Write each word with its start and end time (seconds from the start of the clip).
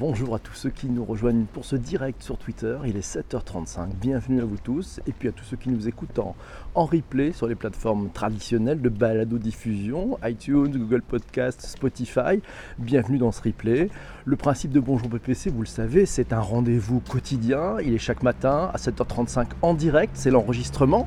bonjour 0.00 0.34
à 0.34 0.38
tous 0.38 0.54
ceux 0.54 0.70
qui 0.70 0.88
nous 0.88 1.04
rejoignent 1.04 1.44
pour 1.44 1.66
ce 1.66 1.76
direct 1.76 2.22
sur 2.22 2.38
Twitter. 2.38 2.74
Il 2.86 2.96
est 2.96 3.06
7h35. 3.06 3.88
Bienvenue 4.00 4.40
à 4.40 4.46
vous 4.46 4.56
tous. 4.56 4.98
Et 5.06 5.12
puis 5.12 5.28
à 5.28 5.32
tous 5.32 5.44
ceux 5.44 5.58
qui 5.58 5.68
nous 5.68 5.88
écoutent 5.88 6.18
en, 6.18 6.34
replay 6.74 7.32
sur 7.32 7.46
les 7.46 7.54
plateformes 7.54 8.08
traditionnelles 8.08 8.80
de 8.80 8.88
balado-diffusion, 8.88 10.18
iTunes, 10.24 10.70
Google 10.70 11.02
Podcast, 11.02 11.60
Spotify. 11.60 12.40
Bienvenue 12.78 13.18
dans 13.18 13.30
ce 13.30 13.42
replay. 13.42 13.90
Le 14.24 14.36
principe 14.36 14.70
de 14.70 14.80
Bonjour 14.80 15.10
PPC, 15.10 15.50
vous 15.50 15.60
le 15.60 15.66
savez, 15.66 16.06
c'est 16.06 16.32
un 16.32 16.40
rendez-vous 16.40 17.00
quotidien. 17.00 17.76
Il 17.84 17.92
est 17.92 17.98
chaque 17.98 18.22
matin 18.22 18.70
à 18.72 18.78
7h35 18.78 19.48
en 19.60 19.74
direct. 19.74 20.12
C'est 20.14 20.30
l'enregistrement. 20.30 21.06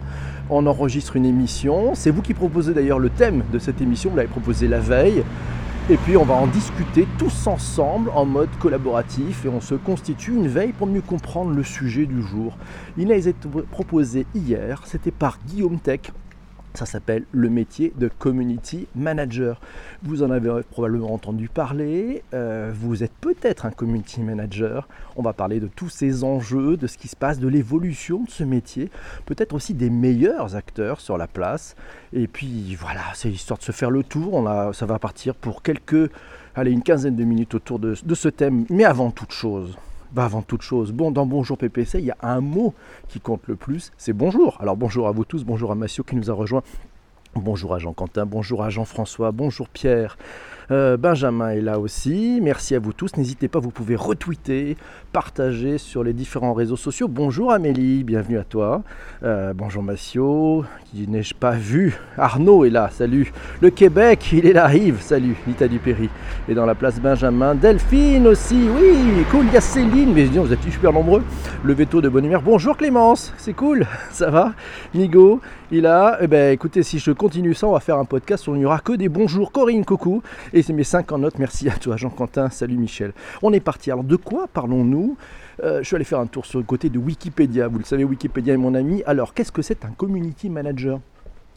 On 0.52 0.68
enregistre 0.68 1.16
une 1.16 1.26
émission. 1.26 1.96
C'est 1.96 2.12
vous 2.12 2.22
qui 2.22 2.36
proposez 2.36 2.76
d'ailleurs 2.76 3.00
le 3.00 3.10
thème 3.10 3.44
de 3.52 3.58
cette 3.58 3.82
émission. 3.82 4.12
Vous 4.12 4.18
l'avez 4.18 4.30
proposé 4.30 4.68
la 4.68 4.80
veille. 4.80 5.24
Et 5.90 5.98
puis 5.98 6.16
on 6.16 6.24
va 6.24 6.36
en 6.36 6.48
discuter 6.48 7.06
tous 7.20 7.46
ensemble 7.46 8.10
en 8.16 8.24
mode 8.24 8.48
collaboratif 8.58 9.44
et 9.44 9.50
on 9.50 9.60
se 9.60 9.76
constitue 9.76 10.32
une 10.32 10.48
veille 10.48 10.72
pour 10.72 10.88
mieux 10.88 11.02
comprendre 11.02 11.52
le 11.52 11.62
sujet 11.62 12.06
du 12.06 12.22
jour. 12.22 12.56
Il 12.98 13.12
a 13.12 13.18
été 13.18 13.36
proposé 13.70 14.26
hier, 14.34 14.82
c'était 14.86 15.12
par 15.12 15.40
Guillaume 15.46 15.80
Tech, 15.80 16.00
ça 16.74 16.86
s'appelle 16.86 17.24
le 17.32 17.50
métier 17.50 17.94
de 17.98 18.08
community 18.08 18.88
manager. 18.96 19.62
Vous 20.02 20.24
en 20.24 20.32
avez 20.32 20.62
probablement 20.72 21.14
entendu 21.14 21.48
parler. 21.48 22.24
Euh, 22.34 22.72
vous 22.74 23.04
êtes 23.04 23.14
peut-être 23.22 23.66
un 23.66 23.72
community 23.72 24.22
manager. 24.22 24.88
On 25.16 25.22
va 25.22 25.34
parler 25.34 25.60
de 25.60 25.68
tous 25.68 25.90
ces 25.90 26.24
enjeux, 26.24 26.78
de 26.78 26.88
ce 26.88 26.98
qui 26.98 27.08
se 27.08 27.16
passe, 27.16 27.40
de 27.40 27.48
l'évolution 27.48 28.24
de 28.24 28.30
ce 28.30 28.44
métier. 28.44 28.90
Peut-être 29.26 29.54
aussi 29.54 29.74
des 29.74 29.90
meilleurs 29.90 30.56
acteurs 30.56 31.00
sur 31.00 31.18
la 31.18 31.28
place. 31.28 31.76
Et 32.12 32.28
puis 32.28 32.76
voilà, 32.76 33.02
c'est 33.14 33.30
histoire 33.30 33.60
de 33.60 33.64
se 33.64 33.72
faire 33.72 33.92
le 33.92 34.04
tour. 34.04 34.44
Ça 34.74 34.86
va 34.86 35.00
partir 35.00 35.36
pour 35.36 35.62
quelques, 35.62 36.10
allez, 36.56 36.72
une 36.72 36.84
quinzaine 36.84 37.16
de 37.16 37.24
minutes 37.24 37.54
autour 37.54 37.80
de 37.80 37.96
ce 37.96 38.30
thème. 38.30 38.66
Mais 38.70 38.84
avant 38.84 39.12
toute 39.12 39.32
chose, 39.32 39.78
bah 40.14 40.26
avant 40.26 40.44
toute 40.44 40.62
chose, 40.62 40.92
bon, 40.92 41.10
dans 41.10 41.26
Bonjour 41.26 41.58
PPC, 41.58 41.98
il 41.98 42.06
y 42.06 42.12
a 42.12 42.18
un 42.22 42.40
mot 42.40 42.76
qui 43.08 43.20
compte 43.20 43.48
le 43.48 43.56
plus, 43.56 43.92
c'est 43.98 44.14
bonjour. 44.14 44.58
Alors 44.62 44.78
bonjour 44.78 45.08
à 45.08 45.12
vous 45.12 45.26
tous, 45.26 45.44
bonjour 45.44 45.72
à 45.72 45.76
Massio 45.76 46.04
qui 46.04 46.16
nous 46.16 46.30
a 46.30 46.34
rejoint, 46.34 46.62
bonjour 47.36 47.74
à 47.74 47.80
Jean-Quentin, 47.80 48.28
bonjour 48.28 48.64
à 48.64 48.70
Jean-François, 48.70 49.32
bonjour 49.32 49.68
Pierre. 49.70 50.18
Euh, 50.72 50.98
Benjamin 50.98 51.50
est 51.50 51.62
là 51.62 51.80
aussi. 51.80 52.40
Merci 52.42 52.76
à 52.76 52.80
vous 52.80 52.94
tous. 52.94 53.18
N'hésitez 53.18 53.48
pas, 53.48 53.60
vous 53.60 53.72
pouvez 53.72 53.96
retweeter, 53.96 54.78
partager 55.12 55.78
sur 55.78 56.04
les 56.04 56.14
différents 56.14 56.54
réseaux 56.54 56.76
sociaux. 56.76 57.08
Bonjour 57.08 57.52
Amélie, 57.52 58.04
bienvenue 58.04 58.38
à 58.38 58.44
toi. 58.44 58.84
Euh, 59.24 59.54
bonjour 59.54 59.84
Massio, 59.84 60.66
qui 60.86 61.08
n'ai-je 61.08 61.34
pas 61.34 61.52
vu? 61.52 61.98
Arnaud 62.18 62.66
est 62.66 62.70
là, 62.70 62.90
salut. 62.92 63.32
Le 63.62 63.70
Québec, 63.70 64.30
il 64.32 64.46
est 64.46 64.54
là, 64.54 64.74
Yves, 64.74 65.02
salut. 65.02 65.36
Nita 65.48 65.68
Dupéry 65.68 66.10
est 66.48 66.54
dans 66.54 66.66
la 66.66 66.76
place 66.76 67.00
Benjamin. 67.00 67.56
Delphine 67.56 68.28
aussi, 68.28 68.68
oui, 68.70 69.24
cool. 69.32 69.46
Il 69.48 69.54
y 69.54 69.58
a 69.58 69.62
Céline, 69.62 70.14
mais 70.14 70.26
vous 70.26 70.54
êtes 70.54 70.64
super 70.64 70.94
nombreux. 70.94 71.24
Le 71.64 71.74
veto 71.74 72.02
de 72.02 72.10
bonne 72.10 72.26
humeur. 72.26 72.42
Bonjour 72.42 72.78
Clémence, 72.78 73.34
c'est 73.38 73.54
cool, 73.54 73.86
ça 74.12 74.30
va? 74.30 74.54
Nigo, 74.94 75.42
il 75.72 75.88
a. 75.88 76.20
Eh 76.22 76.28
ben 76.28 76.54
écoutez, 76.54 76.84
si 76.84 77.00
je 77.00 77.12
continue 77.12 77.54
ça, 77.54 77.68
on 77.68 77.74
va 77.74 77.80
faire 77.80 77.98
un 77.98 78.06
podcast 78.06 78.48
où 78.48 78.54
il 78.54 78.60
n'y 78.60 78.66
aura 78.66 78.80
que 78.80 78.94
des 78.94 79.10
bonjours. 79.10 79.52
Corinne, 79.52 79.84
coucou. 79.84 80.22
Et 80.56 80.62
c'est 80.62 80.74
mes 80.74 80.84
5 80.84 81.12
en 81.12 81.18
note. 81.18 81.40
Merci 81.40 81.68
à 81.68 81.74
toi, 81.74 81.98
Jean-Quentin. 81.98 82.50
Salut 82.52 82.78
Michel. 82.78 83.14
On 83.42 83.52
est 83.54 83.60
parti. 83.60 83.90
Alors 83.90 84.04
de 84.04 84.16
quoi 84.16 84.48
parlons-nous? 84.48 85.18
Euh, 85.64 85.80
Je 85.82 85.88
suis 85.88 85.96
allé 85.96 86.06
faire 86.06 86.20
un 86.20 86.28
tour 86.28 86.46
sur 86.46 86.60
le 86.60 86.66
côté 86.66 86.90
de 86.90 87.00
Wikipédia. 87.00 87.68
Vous 87.68 87.80
le 87.80 87.84
savez, 87.84 88.04
Wikipédia 88.04 88.54
est 88.54 88.58
mon 88.58 88.76
ami. 88.76 89.02
Alors 89.08 89.34
qu'est-ce 89.34 89.52
que 89.52 89.64
c'est 89.64 89.84
un 89.84 89.90
community 89.90 90.52
manager? 90.52 91.00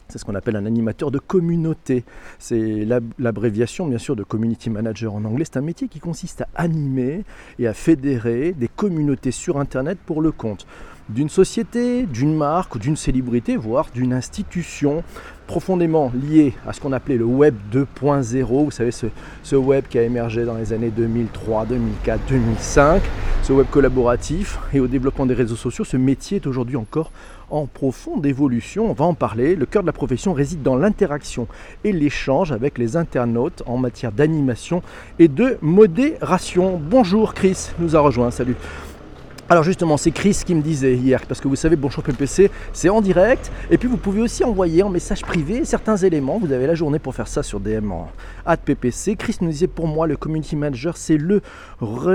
C'est 0.09 0.17
ce 0.17 0.25
qu'on 0.25 0.33
appelle 0.33 0.55
un 0.55 0.65
animateur 0.65 1.11
de 1.11 1.19
communauté. 1.19 2.05
C'est 2.39 2.87
l'abréviation, 3.19 3.85
bien 3.85 3.97
sûr, 3.99 4.15
de 4.15 4.23
community 4.23 4.69
manager 4.71 5.13
en 5.13 5.23
anglais. 5.25 5.45
C'est 5.45 5.57
un 5.57 5.61
métier 5.61 5.89
qui 5.89 5.99
consiste 5.99 6.41
à 6.41 6.47
animer 6.55 7.23
et 7.59 7.67
à 7.67 7.73
fédérer 7.75 8.53
des 8.53 8.69
communautés 8.69 9.31
sur 9.31 9.59
Internet 9.59 9.99
pour 10.03 10.21
le 10.21 10.31
compte 10.31 10.65
d'une 11.09 11.29
société, 11.29 12.03
d'une 12.03 12.35
marque 12.35 12.75
ou 12.75 12.79
d'une 12.79 12.97
célébrité, 12.97 13.55
voire 13.55 13.87
d'une 13.93 14.13
institution 14.13 15.03
profondément 15.47 16.11
liée 16.13 16.53
à 16.67 16.73
ce 16.73 16.81
qu'on 16.81 16.91
appelait 16.91 17.15
le 17.15 17.23
web 17.23 17.55
2.0, 17.73 18.45
vous 18.45 18.71
savez 18.71 18.91
ce, 18.91 19.55
web 19.55 19.85
qui 19.89 19.97
a 19.97 20.03
émergé 20.03 20.43
dans 20.43 20.55
les 20.55 20.73
années 20.73 20.89
2003, 20.89 21.65
2004, 21.65 22.19
2005, 22.27 23.01
ce 23.43 23.53
web 23.53 23.67
collaboratif 23.71 24.59
et 24.73 24.81
au 24.81 24.87
développement 24.87 25.25
des 25.25 25.33
réseaux 25.33 25.55
sociaux, 25.55 25.85
ce 25.85 25.95
métier 25.95 26.37
est 26.37 26.47
aujourd'hui 26.47 26.75
encore 26.75 27.11
en 27.49 27.65
profonde 27.65 28.25
évolution, 28.25 28.89
on 28.89 28.93
va 28.93 29.05
en 29.05 29.13
parler. 29.13 29.55
Le 29.55 29.65
cœur 29.65 29.81
de 29.81 29.87
la 29.87 29.93
profession 29.93 30.33
réside 30.33 30.63
dans 30.63 30.75
l'interaction 30.75 31.47
et 31.85 31.93
l'échange 31.93 32.51
avec 32.51 32.77
les 32.77 32.97
internautes 32.97 33.63
en 33.65 33.77
matière 33.77 34.11
d'animation 34.11 34.83
et 35.17 35.29
de 35.29 35.57
modération. 35.61 36.77
Bonjour 36.77 37.33
Chris, 37.33 37.69
nous 37.79 37.95
a 37.95 38.01
rejoint, 38.01 38.31
salut. 38.31 38.57
Alors 39.49 39.63
justement, 39.63 39.95
c'est 39.95 40.11
Chris 40.11 40.41
qui 40.45 40.53
me 40.53 40.61
disait 40.61 40.95
hier, 40.95 41.25
parce 41.25 41.39
que 41.39 41.47
vous 41.47 41.55
savez, 41.55 41.77
Bonjour 41.77 42.03
PPC, 42.03 42.51
c'est 42.73 42.89
en 42.89 42.99
direct, 42.99 43.49
et 43.71 43.77
puis 43.77 43.87
vous 43.87 43.95
pouvez 43.95 44.19
aussi 44.19 44.43
envoyer 44.43 44.83
en 44.83 44.89
message 44.89 45.21
privé 45.21 45.63
certains 45.63 45.95
éléments, 45.95 46.37
vous 46.37 46.51
avez 46.51 46.67
la 46.67 46.75
journée 46.75 46.99
pour 46.99 47.15
faire 47.15 47.29
ça 47.29 47.43
sur 47.43 47.61
DM 47.61 47.91
en 47.91 48.09
PPC. 48.65 49.15
Chris 49.15 49.37
nous 49.39 49.49
disait, 49.49 49.67
pour 49.67 49.87
moi, 49.87 50.05
le 50.05 50.17
Community 50.17 50.57
Manager, 50.57 50.97
c'est 50.97 51.15
le 51.15 51.41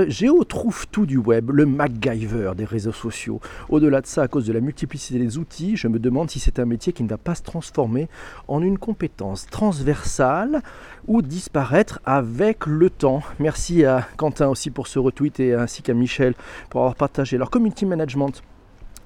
géo-trouve 0.07 0.85
tout 0.91 1.07
du 1.07 1.17
web, 1.17 1.49
le 1.49 1.65
MacGyver 1.65 2.51
des 2.55 2.65
réseaux 2.65 2.91
sociaux. 2.91 3.41
Au-delà 3.67 4.01
de 4.01 4.05
ça, 4.05 4.21
à 4.21 4.27
cause 4.27 4.45
de 4.45 4.53
la 4.53 4.59
multiplicité 4.59 5.17
des 5.17 5.39
outils, 5.39 5.75
je 5.75 5.87
me 5.87 5.97
demande 5.97 6.29
si 6.29 6.39
c'est 6.39 6.59
un 6.59 6.65
métier 6.65 6.93
qui 6.93 7.01
ne 7.01 7.09
va 7.09 7.17
pas 7.17 7.33
se 7.33 7.41
transformer 7.41 8.09
en 8.47 8.61
une 8.61 8.77
compétence 8.77 9.47
transversale 9.47 10.61
ou 11.07 11.21
disparaître 11.21 11.99
avec 12.05 12.65
le 12.65 12.89
temps. 12.89 13.21
Merci 13.39 13.85
à 13.85 14.07
Quentin 14.17 14.47
aussi 14.47 14.69
pour 14.69 14.87
ce 14.87 14.99
retweet 14.99 15.39
et 15.39 15.53
ainsi 15.53 15.81
qu'à 15.81 15.93
Michel 15.93 16.33
pour 16.69 16.81
avoir 16.81 16.95
partagé 16.95 17.37
leur 17.37 17.49
community 17.49 17.85
management. 17.85 18.41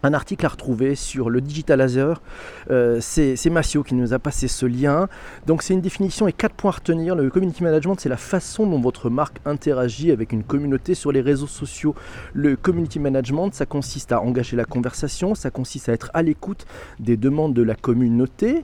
Un 0.03 0.13
article 0.13 0.45
à 0.45 0.49
retrouver 0.49 0.93
sur 0.93 1.31
le 1.31 1.41
Digital 1.41 1.79
Laser, 1.79 2.21
euh, 2.69 2.99
c'est 3.01 3.49
Massio 3.49 3.81
qui 3.81 3.95
nous 3.95 4.13
a 4.13 4.19
passé 4.19 4.47
ce 4.47 4.67
lien. 4.67 5.09
Donc 5.47 5.63
c'est 5.63 5.73
une 5.73 5.81
définition 5.81 6.27
et 6.27 6.33
quatre 6.33 6.53
points 6.53 6.69
à 6.69 6.75
retenir. 6.75 7.15
Le 7.15 7.31
community 7.31 7.63
management, 7.63 7.99
c'est 7.99 8.07
la 8.07 8.17
façon 8.17 8.67
dont 8.67 8.79
votre 8.79 9.09
marque 9.09 9.39
interagit 9.43 10.11
avec 10.11 10.33
une 10.33 10.43
communauté 10.43 10.93
sur 10.93 11.11
les 11.11 11.21
réseaux 11.21 11.47
sociaux. 11.47 11.95
Le 12.33 12.55
community 12.55 12.99
management, 12.99 13.49
ça 13.55 13.65
consiste 13.65 14.11
à 14.11 14.21
engager 14.21 14.55
la 14.55 14.65
conversation, 14.65 15.33
ça 15.33 15.49
consiste 15.49 15.89
à 15.89 15.93
être 15.93 16.11
à 16.13 16.21
l'écoute 16.21 16.67
des 16.99 17.17
demandes 17.17 17.55
de 17.55 17.63
la 17.63 17.73
communauté. 17.73 18.63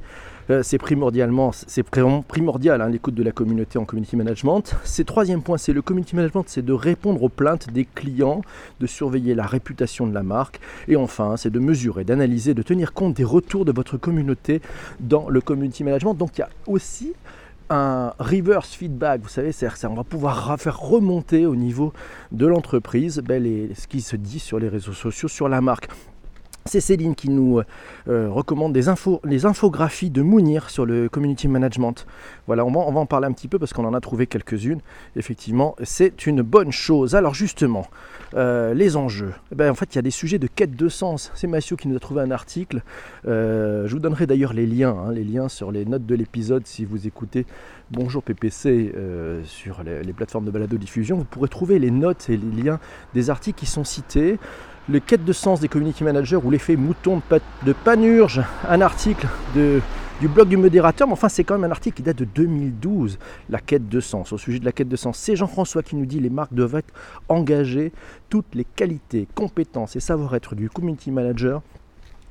Euh, 0.49 0.61
c'est 0.63 0.77
primordialement, 0.77 1.51
c'est 1.53 1.83
primordial 1.83 2.81
hein, 2.81 2.89
l'écoute 2.89 3.15
de 3.15 3.23
la 3.23 3.31
communauté 3.31 3.77
en 3.79 3.85
community 3.85 4.15
management. 4.17 4.75
C'est 4.83 5.05
troisième 5.05 5.41
point, 5.41 5.57
c'est 5.57 5.73
le 5.73 5.81
community 5.81 6.15
management, 6.15 6.43
c'est 6.47 6.65
de 6.65 6.73
répondre 6.73 7.23
aux 7.23 7.29
plaintes 7.29 7.71
des 7.71 7.85
clients, 7.85 8.41
de 8.79 8.87
surveiller 8.87 9.35
la 9.35 9.45
réputation 9.45 10.05
de 10.05 10.13
la 10.13 10.23
marque, 10.23 10.59
et 10.87 10.95
enfin, 10.95 11.37
c'est 11.37 11.49
de 11.49 11.59
mesurer, 11.59 12.03
d'analyser, 12.03 12.53
de 12.53 12.61
tenir 12.61 12.93
compte 12.93 13.13
des 13.15 13.23
retours 13.23 13.65
de 13.65 13.71
votre 13.71 13.97
communauté 13.97 14.61
dans 14.99 15.29
le 15.29 15.39
community 15.39 15.83
management. 15.83 16.15
Donc 16.15 16.37
il 16.37 16.41
y 16.41 16.43
a 16.43 16.49
aussi 16.67 17.13
un 17.69 18.13
reverse 18.19 18.73
feedback, 18.73 19.21
vous 19.21 19.29
savez, 19.29 19.51
c'est 19.51 19.67
on 19.85 19.95
va 19.95 20.03
pouvoir 20.03 20.59
faire 20.59 20.79
remonter 20.79 21.45
au 21.45 21.55
niveau 21.55 21.93
de 22.31 22.45
l'entreprise 22.45 23.21
ben, 23.25 23.43
ce 23.75 23.87
qui 23.87 24.01
se 24.01 24.15
dit 24.15 24.39
sur 24.39 24.59
les 24.59 24.67
réseaux 24.67 24.93
sociaux, 24.93 25.29
sur 25.29 25.47
la 25.47 25.61
marque. 25.61 25.87
C'est 26.65 26.79
Céline 26.79 27.13
qui 27.13 27.29
nous 27.29 27.61
euh, 28.07 28.29
recommande 28.29 28.71
des 28.71 28.87
infos, 28.87 29.19
les 29.25 29.45
infographies 29.45 30.09
de 30.09 30.21
Mounir 30.21 30.69
sur 30.69 30.85
le 30.85 31.09
community 31.09 31.49
management. 31.49 32.05
Voilà, 32.47 32.63
on 32.65 32.71
va, 32.71 32.99
en 32.99 33.05
parler 33.05 33.27
un 33.27 33.33
petit 33.33 33.49
peu 33.49 33.59
parce 33.59 33.73
qu'on 33.73 33.83
en 33.83 33.93
a 33.93 33.99
trouvé 33.99 34.27
quelques-unes. 34.27 34.79
Effectivement, 35.17 35.75
c'est 35.83 36.25
une 36.25 36.41
bonne 36.41 36.71
chose. 36.71 37.15
Alors 37.15 37.33
justement, 37.33 37.87
euh, 38.35 38.73
les 38.73 38.95
enjeux. 38.95 39.33
Eh 39.51 39.55
ben, 39.55 39.69
en 39.71 39.75
fait, 39.75 39.93
il 39.93 39.97
y 39.97 39.99
a 39.99 40.01
des 40.01 40.11
sujets 40.11 40.39
de 40.39 40.47
quête 40.47 40.75
de 40.75 40.87
sens. 40.87 41.31
C'est 41.35 41.47
Mathieu 41.47 41.75
qui 41.75 41.89
nous 41.89 41.97
a 41.97 41.99
trouvé 41.99 42.21
un 42.21 42.31
article. 42.31 42.81
Euh, 43.27 43.85
je 43.87 43.93
vous 43.93 43.99
donnerai 43.99 44.25
d'ailleurs 44.25 44.53
les 44.53 44.65
liens, 44.65 44.95
hein, 44.97 45.11
les 45.11 45.25
liens 45.25 45.49
sur 45.49 45.69
les 45.69 45.83
notes 45.83 46.05
de 46.05 46.15
l'épisode 46.15 46.65
si 46.65 46.85
vous 46.85 47.07
écoutez 47.07 47.45
Bonjour 47.91 48.23
PPC 48.23 48.91
sur 49.43 49.83
les, 49.83 50.01
les 50.01 50.13
plateformes 50.13 50.45
de 50.45 50.51
balado-diffusion. 50.51 51.17
Vous 51.17 51.25
pourrez 51.25 51.49
trouver 51.49 51.77
les 51.77 51.91
notes 51.91 52.27
et 52.29 52.37
les 52.37 52.63
liens 52.63 52.79
des 53.13 53.29
articles 53.29 53.59
qui 53.59 53.67
sont 53.67 53.83
cités 53.83 54.39
le 54.89 54.99
quête 54.99 55.23
de 55.23 55.33
sens 55.33 55.59
des 55.59 55.67
community 55.67 56.03
managers 56.03 56.39
ou 56.43 56.51
l'effet 56.51 56.75
mouton 56.75 57.21
de, 57.65 57.73
Panurge, 57.73 58.41
un 58.67 58.81
article 58.81 59.27
du 59.55 60.27
blog 60.27 60.49
du 60.49 60.57
modérateur, 60.57 61.07
mais 61.07 61.13
enfin 61.13 61.29
c'est 61.29 61.43
quand 61.43 61.55
même 61.55 61.63
un 61.63 61.71
article 61.71 61.97
qui 61.97 62.03
date 62.03 62.17
de 62.17 62.25
2012, 62.25 63.17
la 63.49 63.59
quête 63.59 63.87
de 63.87 63.99
sens. 63.99 64.33
Au 64.33 64.37
sujet 64.37 64.59
de 64.59 64.65
la 64.65 64.71
quête 64.71 64.89
de 64.89 64.95
sens, 64.95 65.17
c'est 65.17 65.35
Jean-François 65.35 65.83
qui 65.83 65.95
nous 65.95 66.05
dit 66.05 66.19
les 66.19 66.29
marques 66.29 66.53
doivent 66.53 66.75
être 66.75 66.93
engagées, 67.29 67.91
toutes 68.29 68.55
les 68.55 68.65
qualités, 68.65 69.27
compétences 69.35 69.95
et 69.95 69.99
savoir-être 69.99 70.55
du 70.55 70.69
community 70.69 71.11
manager 71.11 71.61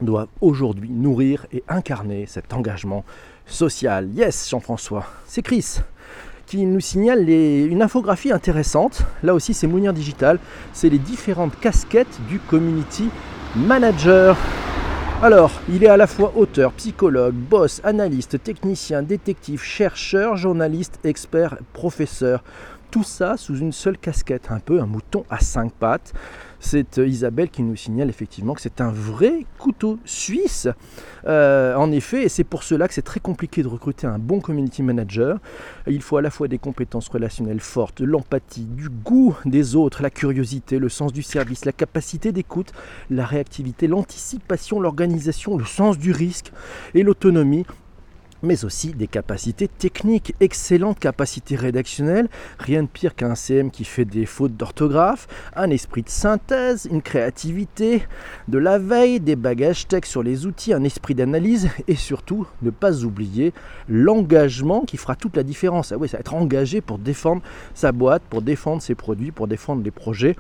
doivent 0.01 0.29
aujourd'hui 0.41 0.91
nourrir 0.91 1.47
et 1.53 1.63
incarner 1.69 2.27
cet 2.27 2.53
engagement 2.53 3.05
social. 3.47 4.11
Yes 4.13 4.49
Jean-François, 4.51 5.07
c'est 5.27 5.43
Chris 5.43 5.79
qui 6.47 6.65
nous 6.67 6.81
signale 6.81 7.29
une 7.29 7.83
infographie 7.83 8.33
intéressante. 8.33 9.03
Là 9.23 9.35
aussi, 9.35 9.55
c'est 9.55 9.67
Mounir 9.67 9.93
Digital. 9.93 10.39
C'est 10.73 10.89
les 10.89 10.99
différentes 10.99 11.59
casquettes 11.61 12.21
du 12.29 12.39
community 12.39 13.09
manager. 13.57 14.37
Alors, 15.23 15.53
il 15.69 15.85
est 15.85 15.89
à 15.89 15.97
la 15.97 16.09
fois 16.09 16.33
auteur, 16.35 16.73
psychologue, 16.73 17.35
boss, 17.35 17.81
analyste, 17.85 18.43
technicien, 18.43 19.03
détective, 19.03 19.63
chercheur, 19.63 20.37
journaliste, 20.37 20.99
expert, 21.05 21.59
professeur. 21.73 22.43
Tout 22.93 23.05
ça 23.05 23.39
sous 23.39 23.57
une 23.57 23.73
seule 23.73 23.97
casquette, 23.97 24.51
un 24.51 24.59
peu 24.59 24.79
un 24.79 24.85
mouton 24.85 25.25
à 25.31 25.41
cinq 25.41 25.73
pattes. 25.73 26.13
C'est 26.61 26.99
euh, 26.99 27.09
Isabelle 27.09 27.49
qui 27.49 27.63
nous 27.63 27.75
signale 27.75 28.11
effectivement 28.11 28.53
que 28.53 28.61
c'est 28.61 28.83
un 28.83 28.93
vrai 28.93 29.47
couteau 29.59 29.99
suisse. 30.05 30.69
Euh, 31.27 31.75
en 31.75 31.91
effet, 31.91 32.25
et 32.25 32.29
c'est 32.29 32.45
pour 32.45 32.63
cela 32.63 32.87
que 32.89 32.93
c'est 32.93 33.01
très 33.01 33.19
compliqué 33.19 33.63
de 33.63 33.69
recruter 33.69 34.07
un 34.07 34.19
bon 34.19 34.41
community 34.41 34.83
manager. 34.83 35.39
Il 35.87 36.03
faut 36.03 36.19
à 36.19 36.23
la 36.23 36.29
fois 36.29 36.49
des 36.49 36.59
compétences 36.59 37.09
relationnelles 37.09 37.61
fortes, 37.61 38.03
l'empathie, 38.03 38.67
du 38.67 38.91
goût 38.91 39.39
des 39.47 39.75
autres, 39.75 40.03
la 40.03 40.11
curiosité, 40.11 40.79
le 40.79 40.91
sens 40.91 41.15
du 41.15 41.23
service, 41.23 41.65
la 41.65 41.73
capacité 41.73 42.31
d'écoute, 42.31 42.73
la 43.09 43.25
réactivité, 43.25 43.87
l'anticipation, 43.87 44.81
l'organisation, 44.81 45.57
le 45.57 45.65
sens 45.65 45.97
du 45.97 46.13
risque 46.13 46.53
et 46.93 47.03
l'autonomie 47.03 47.65
mais 48.43 48.65
aussi 48.65 48.93
des 48.93 49.07
capacités 49.07 49.69
techniques, 49.69 50.35
excellentes 50.41 50.99
capacités 50.99 51.57
rédactionnelles, 51.57 52.29
rien 52.59 52.83
de 52.83 52.89
pire 52.89 53.15
qu'un 53.15 53.35
CM 53.35 53.71
qui 53.71 53.85
fait 53.85 54.05
des 54.05 54.27
fautes 54.27 54.57
d'orthographe, 54.57 55.29
un 55.55 55.71
esprit 55.71 56.03
de 56.03 56.09
synthèse, 56.09 56.89
une 56.91 57.03
créativité, 57.03 58.03
de 58.49 58.59
la 58.59 58.79
veille, 58.79 59.21
des 59.21 59.37
bagages 59.37 59.87
tech 59.87 60.05
sur 60.05 60.23
les 60.23 60.47
outils, 60.47 60.73
un 60.73 60.85
esprit 60.85 61.15
d'analyse 61.15 61.69
et 61.89 61.97
surtout 61.97 62.47
ne 62.63 62.71
pas 62.71 63.05
oublier 63.05 63.53
l'engagement 63.89 64.83
qui 64.83 64.97
fera 64.97 65.15
toute 65.15 65.37
la 65.37 65.43
différence. 65.43 65.93
Ah 65.93 65.97
oui, 65.99 66.09
ça 66.09 66.19
être 66.19 66.35
engagé 66.35 66.81
pour 66.81 66.99
défendre 66.99 67.43
sa 67.75 67.93
boîte, 67.93 68.23
pour 68.29 68.43
défendre 68.43 68.83
ses 68.83 68.95
produits, 68.95 69.33
pour 69.33 69.49
défendre 69.49 69.83
les 69.83 69.91
projets. 69.91 70.37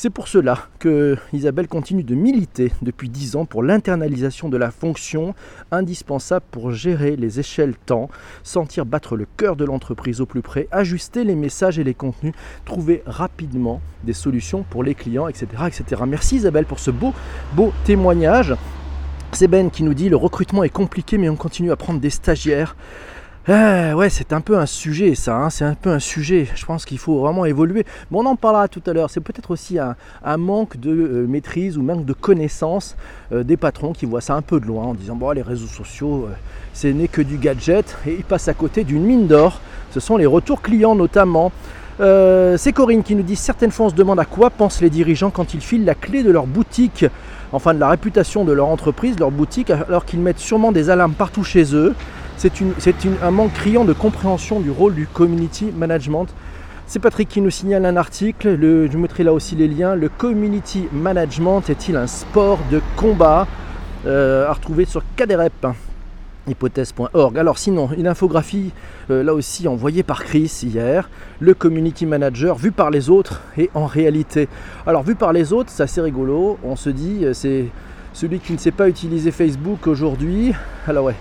C'est 0.00 0.10
pour 0.10 0.28
cela 0.28 0.60
que 0.78 1.16
Isabelle 1.32 1.66
continue 1.66 2.04
de 2.04 2.14
militer 2.14 2.70
depuis 2.82 3.08
10 3.08 3.34
ans 3.34 3.46
pour 3.46 3.64
l'internalisation 3.64 4.48
de 4.48 4.56
la 4.56 4.70
fonction 4.70 5.34
indispensable 5.72 6.44
pour 6.52 6.70
gérer 6.70 7.16
les 7.16 7.40
échelles 7.40 7.74
temps, 7.74 8.08
sentir 8.44 8.86
battre 8.86 9.16
le 9.16 9.26
cœur 9.36 9.56
de 9.56 9.64
l'entreprise 9.64 10.20
au 10.20 10.26
plus 10.26 10.40
près, 10.40 10.68
ajuster 10.70 11.24
les 11.24 11.34
messages 11.34 11.80
et 11.80 11.82
les 11.82 11.94
contenus, 11.94 12.32
trouver 12.64 13.02
rapidement 13.06 13.80
des 14.04 14.12
solutions 14.12 14.64
pour 14.70 14.84
les 14.84 14.94
clients, 14.94 15.26
etc. 15.26 15.48
etc. 15.66 16.02
Merci 16.06 16.36
Isabelle 16.36 16.66
pour 16.66 16.78
ce 16.78 16.92
beau, 16.92 17.12
beau 17.54 17.72
témoignage. 17.82 18.54
C'est 19.32 19.48
Ben 19.48 19.68
qui 19.68 19.82
nous 19.82 19.94
dit 19.94 20.08
le 20.08 20.16
recrutement 20.16 20.62
est 20.62 20.68
compliqué 20.68 21.18
mais 21.18 21.28
on 21.28 21.34
continue 21.34 21.72
à 21.72 21.76
prendre 21.76 21.98
des 21.98 22.10
stagiaires. 22.10 22.76
Ah, 23.46 23.96
ouais, 23.96 24.10
c'est 24.10 24.34
un 24.34 24.42
peu 24.42 24.58
un 24.58 24.66
sujet 24.66 25.14
ça, 25.14 25.36
hein, 25.36 25.48
c'est 25.48 25.64
un 25.64 25.74
peu 25.74 25.90
un 25.90 25.98
sujet. 25.98 26.46
Je 26.54 26.66
pense 26.66 26.84
qu'il 26.84 26.98
faut 26.98 27.20
vraiment 27.20 27.46
évoluer. 27.46 27.86
Mais 28.10 28.18
on 28.18 28.26
en 28.26 28.36
parlera 28.36 28.68
tout 28.68 28.82
à 28.86 28.92
l'heure. 28.92 29.08
C'est 29.08 29.22
peut-être 29.22 29.50
aussi 29.50 29.78
un, 29.78 30.36
manque 30.36 30.78
de 30.78 30.90
euh, 30.90 31.26
maîtrise 31.26 31.78
ou 31.78 31.82
manque 31.82 32.04
de 32.04 32.12
connaissance 32.12 32.94
euh, 33.32 33.44
des 33.44 33.56
patrons 33.56 33.94
qui 33.94 34.04
voient 34.04 34.20
ça 34.20 34.34
un 34.34 34.42
peu 34.42 34.60
de 34.60 34.66
loin 34.66 34.84
en 34.84 34.94
disant 34.94 35.16
bon, 35.16 35.30
les 35.30 35.40
réseaux 35.40 35.66
sociaux, 35.66 36.26
euh, 36.28 36.34
c'est 36.74 36.92
n'est 36.92 37.08
que 37.08 37.22
du 37.22 37.38
gadget 37.38 37.96
et 38.06 38.16
ils 38.16 38.24
passent 38.24 38.48
à 38.48 38.54
côté 38.54 38.84
d'une 38.84 39.02
mine 39.02 39.26
d'or. 39.26 39.60
Ce 39.92 40.00
sont 40.00 40.18
les 40.18 40.26
retours 40.26 40.60
clients 40.60 40.94
notamment. 40.94 41.50
c'est 41.98 42.72
Corinne 42.74 43.02
qui 43.02 43.14
nous 43.14 43.22
dit 43.22 43.34
certaines 43.36 43.70
fois 43.70 43.86
on 43.86 43.88
se 43.88 43.94
demande 43.94 44.20
à 44.20 44.26
quoi 44.26 44.50
pensent 44.50 44.82
les 44.82 44.90
dirigeants 44.90 45.30
quand 45.30 45.54
ils 45.54 45.62
filent 45.62 45.86
la 45.86 45.94
clé 45.94 46.22
de 46.22 46.30
leur 46.30 46.46
boutique, 46.46 47.06
enfin 47.52 47.72
de 47.72 47.80
la 47.80 47.88
réputation 47.88 48.44
de 48.44 48.52
leur 48.52 48.68
entreprise, 48.68 49.18
leur 49.18 49.30
boutique, 49.30 49.70
alors 49.70 50.04
qu'ils 50.04 50.20
mettent 50.20 50.38
sûrement 50.38 50.70
des 50.70 50.90
alarmes 50.90 51.14
partout 51.14 51.44
chez 51.44 51.74
eux 51.74 51.94
c'est 52.38 52.52
un 53.22 53.30
manque 53.30 53.52
criant 53.52 53.84
de 53.84 53.92
compréhension 53.92 54.60
du 54.60 54.70
rôle 54.70 54.94
du 54.94 55.06
community 55.06 55.72
management. 55.76 56.26
C'est 56.86 57.00
Patrick 57.00 57.28
qui 57.28 57.40
nous 57.40 57.50
signale 57.50 57.84
un 57.84 57.96
article, 57.96 58.58
je 58.60 58.96
mettrai 58.96 59.24
là 59.24 59.32
aussi 59.32 59.56
les 59.56 59.68
liens. 59.68 59.94
Le 59.94 60.08
community 60.08 60.88
management 60.92 61.68
est-il 61.68 61.96
un 61.96 62.06
sport 62.06 62.58
de 62.70 62.80
combat? 62.96 63.46
Euh, 64.06 64.46
à 64.46 64.52
retrouver 64.52 64.84
sur 64.84 65.02
KDREP 65.16 65.66
hypothèse.org. 66.46 67.36
Alors 67.36 67.58
sinon, 67.58 67.90
une 67.96 68.06
infographie 68.06 68.72
euh, 69.10 69.24
là 69.24 69.34
aussi 69.34 69.66
envoyée 69.66 70.04
par 70.04 70.24
Chris 70.24 70.50
hier, 70.62 71.10
le 71.40 71.52
community 71.52 72.06
manager 72.06 72.56
vu 72.56 72.70
par 72.70 72.90
les 72.90 73.10
autres 73.10 73.42
et 73.58 73.70
en 73.74 73.86
réalité. 73.86 74.48
Alors 74.86 75.02
vu 75.02 75.16
par 75.16 75.32
les 75.32 75.52
autres, 75.52 75.70
c'est 75.70 75.82
assez 75.82 76.00
rigolo, 76.00 76.58
on 76.62 76.76
se 76.76 76.90
dit 76.90 77.24
euh, 77.24 77.32
c'est 77.34 77.66
celui 78.12 78.38
qui 78.38 78.52
ne 78.52 78.58
sait 78.58 78.70
pas 78.70 78.88
utiliser 78.88 79.32
Facebook 79.32 79.88
aujourd'hui. 79.88 80.52
Alors 80.86 81.04
ouais, 81.06 81.16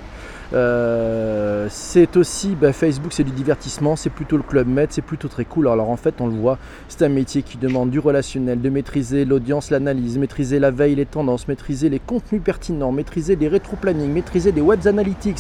euh, 0.53 1.67
c'est 1.69 2.15
aussi 2.15 2.55
bah, 2.55 2.71
Facebook, 2.71 3.11
c'est 3.11 3.23
du 3.23 3.31
divertissement, 3.31 3.95
c'est 3.95 4.09
plutôt 4.09 4.37
le 4.37 4.43
club 4.43 4.67
med, 4.67 4.87
c'est 4.91 5.01
plutôt 5.01 5.27
très 5.27 5.45
cool. 5.45 5.67
Alors 5.67 5.89
en 5.89 5.97
fait, 5.97 6.15
on 6.19 6.27
le 6.27 6.33
voit, 6.33 6.57
c'est 6.87 7.03
un 7.03 7.09
métier 7.09 7.41
qui 7.41 7.57
demande 7.57 7.89
du 7.89 7.99
relationnel, 7.99 8.61
de 8.61 8.69
maîtriser 8.69 9.25
l'audience, 9.25 9.71
l'analyse, 9.71 10.17
maîtriser 10.17 10.59
la 10.59 10.71
veille, 10.71 10.95
les 10.95 11.05
tendances, 11.05 11.47
maîtriser 11.47 11.89
les 11.89 11.99
contenus 11.99 12.41
pertinents, 12.41 12.91
maîtriser 12.91 13.35
les 13.35 13.47
rétro-planning, 13.47 14.11
maîtriser 14.11 14.51
des 14.51 14.61
web 14.61 14.79
analytics, 14.85 15.39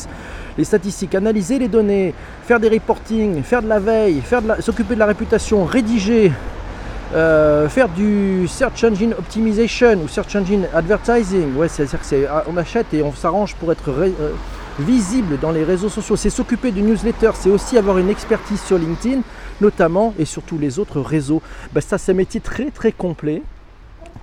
les 0.57 0.63
statistiques, 0.63 1.15
analyser 1.15 1.59
les 1.59 1.67
données, 1.69 2.13
faire 2.43 2.59
des 2.59 2.69
reporting, 2.69 3.41
faire 3.43 3.61
de 3.61 3.67
la 3.67 3.79
veille, 3.79 4.21
s'occuper 4.59 4.95
de 4.95 4.99
la 4.99 5.05
réputation, 5.05 5.65
rédiger. 5.65 6.31
Euh, 7.15 7.69
faire 7.69 7.87
du 7.87 8.49
search 8.49 8.83
engine 8.83 9.13
optimization 9.17 9.93
ou 10.03 10.09
search 10.09 10.35
engine 10.35 10.67
advertising, 10.73 11.55
ouais, 11.55 11.69
c'est-à-dire 11.69 12.01
qu'on 12.01 12.57
achète 12.57 12.93
et 12.93 13.01
on 13.01 13.13
s'arrange 13.13 13.55
pour 13.55 13.71
être 13.71 13.89
euh, 13.91 14.33
visible 14.79 15.37
dans 15.39 15.51
les 15.51 15.63
réseaux 15.63 15.89
sociaux. 15.89 16.15
C'est 16.15 16.29
s'occuper 16.29 16.71
du 16.71 16.81
newsletter, 16.81 17.31
c'est 17.35 17.49
aussi 17.49 17.77
avoir 17.77 17.97
une 17.97 18.09
expertise 18.09 18.61
sur 18.61 18.77
LinkedIn, 18.77 19.21
notamment, 19.61 20.13
et 20.19 20.25
sur 20.25 20.43
tous 20.43 20.57
les 20.57 20.79
autres 20.79 21.01
réseaux. 21.01 21.41
Ben, 21.73 21.81
ça, 21.81 21.97
c'est 21.97 22.11
un 22.11 22.15
métier 22.15 22.41
très 22.41 22.71
très 22.71 22.91
complet 22.91 23.41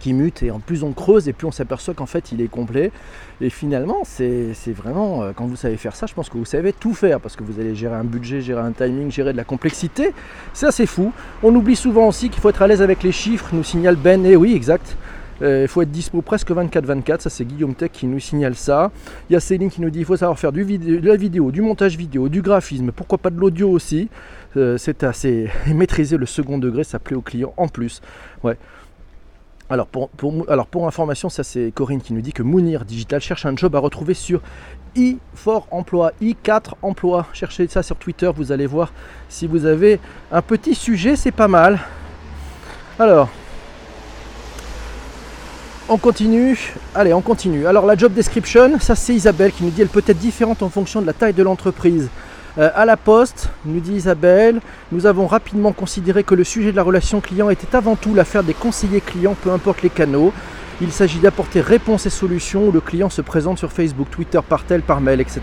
qui 0.01 0.13
mute 0.13 0.43
et 0.43 0.51
en 0.51 0.61
plus 0.61 0.83
on 0.83 0.93
creuse 0.93 1.29
et 1.29 1.33
plus 1.33 1.47
on 1.47 1.53
s'aperçoit 1.53 1.95
qu'en 1.95 2.07
fait 2.07 2.33
il 2.33 2.41
est 2.41 2.49
complet 2.49 2.91
et 3.41 3.49
finalement 3.49 4.03
c'est 4.05 4.53
vraiment 4.67 5.23
euh, 5.23 5.33
quand 5.35 5.47
vous 5.47 5.57
savez 5.57 5.77
faire 5.77 5.95
ça 5.97 6.07
je 6.07 6.15
pense 6.15 6.29
que 6.29 6.37
vous 6.37 6.45
savez 6.45 6.73
tout 6.73 6.95
faire 6.95 7.21
parce 7.21 7.37
que 7.37 7.45
vous 7.45 7.61
allez 7.61 7.75
gérer 7.75 7.95
un 7.95 8.05
budget 8.05 8.41
gérer 8.41 8.61
un 8.61 8.73
timing 8.73 9.11
gérer 9.11 9.33
de 9.33 9.37
la 9.37 9.45
complexité 9.45 10.13
c'est 10.53 10.67
assez 10.67 10.87
fou 10.87 11.13
on 11.43 11.55
oublie 11.55 11.77
souvent 11.77 12.09
aussi 12.09 12.29
qu'il 12.29 12.41
faut 12.41 12.51
être 12.51 12.63
à 12.63 12.67
l'aise 12.67 12.83
avec 12.83 13.03
les 13.03 13.13
chiffres 13.13 13.49
nous 13.53 13.65
signale 13.65 13.97
Ben 13.97 14.27
et 14.27 14.37
oui 14.37 14.55
exact 14.55 14.97
il 15.45 15.69
faut 15.69 15.83
être 15.83 15.91
dispo 15.91 16.23
presque 16.23 16.51
24-24, 16.51 17.21
ça 17.21 17.31
c'est 17.31 17.45
Guillaume 17.45 17.75
Tech 17.75 17.91
qui 17.93 18.07
nous 18.07 18.19
signale 18.19 18.55
ça. 18.55 18.91
Il 19.29 19.35
y 19.35 19.37
a 19.37 19.41
Céline 19.41 19.71
qui 19.71 19.81
nous 19.81 19.91
dit 19.91 19.99
qu'il 19.99 20.07
faut 20.07 20.17
savoir 20.17 20.39
faire 20.39 20.53
de 20.53 20.61
la 21.07 21.17
vidéo, 21.17 21.51
du 21.51 21.61
montage 21.61 21.97
vidéo, 21.97 22.29
du 22.29 22.43
graphisme, 22.43 22.93
pourquoi 22.93 23.19
pas 23.19 23.31
de 23.31 23.39
l'audio 23.39 23.71
aussi. 23.71 24.09
Euh, 24.57 24.79
c'est 24.79 25.03
assez 25.03 25.51
maîtriser 25.67 26.17
le 26.17 26.27
second 26.27 26.59
degré, 26.59 26.85
ça 26.85 26.99
plaît 26.99 27.17
aux 27.17 27.23
clients 27.23 27.53
en 27.57 27.69
plus. 27.69 28.01
Ouais. 28.43 28.57
Alors 29.71 29.87
pour, 29.87 30.11
alors 30.49 30.67
pour 30.67 30.87
information, 30.87 31.31
ça 31.31 31.43
c'est 31.43 31.73
Corinne 31.75 32.03
qui 32.03 32.13
nous 32.13 32.21
dit 32.21 32.35
que 32.35 32.43
Mounir 32.43 32.85
Digital 32.85 33.21
cherche 33.21 33.47
un 33.47 33.57
job 33.57 33.75
à 33.75 33.79
retrouver 33.79 34.13
sur 34.13 34.43
i4 34.95 35.65
emploi, 35.71 36.13
i4 36.21 36.75
emploi. 36.83 37.27
Cherchez 37.33 37.67
ça 37.69 37.83
sur 37.83 37.97
Twitter, 37.97 38.31
vous 38.35 38.53
allez 38.53 38.67
voir 38.67 38.93
si 39.29 39.47
vous 39.47 39.65
avez 39.65 40.01
un 40.31 40.43
petit 40.43 40.75
sujet, 40.75 41.17
c'est 41.17 41.33
pas 41.33 41.49
mal. 41.49 41.81
Alors, 42.99 43.31
on 45.89 45.99
continue. 45.99 46.75
Allez, 46.95 47.13
on 47.13 47.21
continue. 47.21 47.67
Alors 47.67 47.87
la 47.87 47.97
job 47.97 48.13
description, 48.13 48.79
ça 48.81 48.95
c'est 48.95 49.15
Isabelle 49.15 49.53
qui 49.53 49.65
nous 49.65 49.71
dit 49.71 49.83
elle 49.83 49.89
peut 49.89 50.03
être 50.07 50.19
différente 50.19 50.63
en 50.63 50.69
fonction 50.69 51.01
de 51.01 51.07
la 51.07 51.13
taille 51.13 51.33
de 51.35 51.43
l'entreprise. 51.43 52.09
Euh, 52.57 52.71
à 52.75 52.85
la 52.85 52.97
poste, 52.97 53.49
nous 53.65 53.81
dit 53.81 53.95
Isabelle, 53.95 54.61
nous 54.93 55.07
avons 55.07 55.27
rapidement 55.27 55.73
considéré 55.73 56.23
que 56.23 56.35
le 56.35 56.45
sujet 56.45 56.71
de 56.71 56.77
la 56.77 56.85
relation 56.85 57.21
client 57.21 57.51
était 57.51 57.75
avant 57.75 57.97
tout 57.97 58.15
l'affaire 58.15 58.45
des 58.45 58.55
conseillers 58.55 59.01
clients, 59.01 59.37
peu 59.43 59.51
importe 59.51 59.83
les 59.83 59.91
canaux. 59.91 60.33
Il 60.81 60.91
s'agit 60.91 61.21
d'apporter 61.21 61.61
réponse 61.61 62.05
et 62.07 62.11
solutions 62.11 62.67
où 62.67 62.73
le 62.73 62.81
client 62.81 63.09
se 63.09 63.23
présente 63.23 63.59
sur 63.59 63.71
Facebook, 63.71 64.09
Twitter, 64.11 64.41
par 64.47 64.65
tel, 64.65 64.83
par 64.83 65.01
mail, 65.01 65.21
etc. 65.21 65.41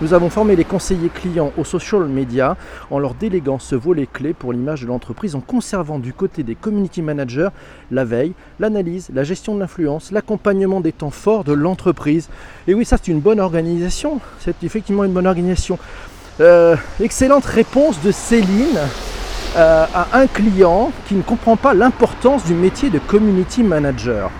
Nous 0.00 0.14
avons 0.14 0.30
formé 0.30 0.56
les 0.56 0.64
conseillers 0.64 1.10
clients 1.10 1.52
aux 1.58 1.64
social 1.64 2.06
media 2.06 2.56
en 2.90 2.98
leur 2.98 3.12
déléguant 3.12 3.58
ce 3.58 3.74
volet 3.74 4.08
clé 4.10 4.32
pour 4.32 4.54
l'image 4.54 4.80
de 4.80 4.86
l'entreprise 4.86 5.34
en 5.34 5.40
conservant 5.40 5.98
du 5.98 6.14
côté 6.14 6.42
des 6.42 6.54
community 6.54 7.02
managers 7.02 7.50
la 7.90 8.06
veille, 8.06 8.32
l'analyse, 8.58 9.10
la 9.12 9.22
gestion 9.22 9.54
de 9.54 9.60
l'influence, 9.60 10.12
l'accompagnement 10.12 10.80
des 10.80 10.92
temps 10.92 11.10
forts 11.10 11.44
de 11.44 11.52
l'entreprise. 11.52 12.30
Et 12.66 12.72
oui, 12.72 12.86
ça 12.86 12.96
c'est 12.96 13.12
une 13.12 13.20
bonne 13.20 13.40
organisation. 13.40 14.18
C'est 14.40 14.64
effectivement 14.64 15.04
une 15.04 15.12
bonne 15.12 15.26
organisation. 15.26 15.78
Euh, 16.40 16.74
excellente 17.00 17.44
réponse 17.44 18.00
de 18.02 18.10
Céline. 18.10 18.78
Euh, 19.56 19.86
à 19.94 20.18
un 20.18 20.26
client 20.26 20.90
qui 21.06 21.14
ne 21.14 21.22
comprend 21.22 21.54
pas 21.54 21.74
l'importance 21.74 22.44
du 22.44 22.54
métier 22.54 22.90
de 22.90 22.98
community 22.98 23.62
manager. 23.62 24.32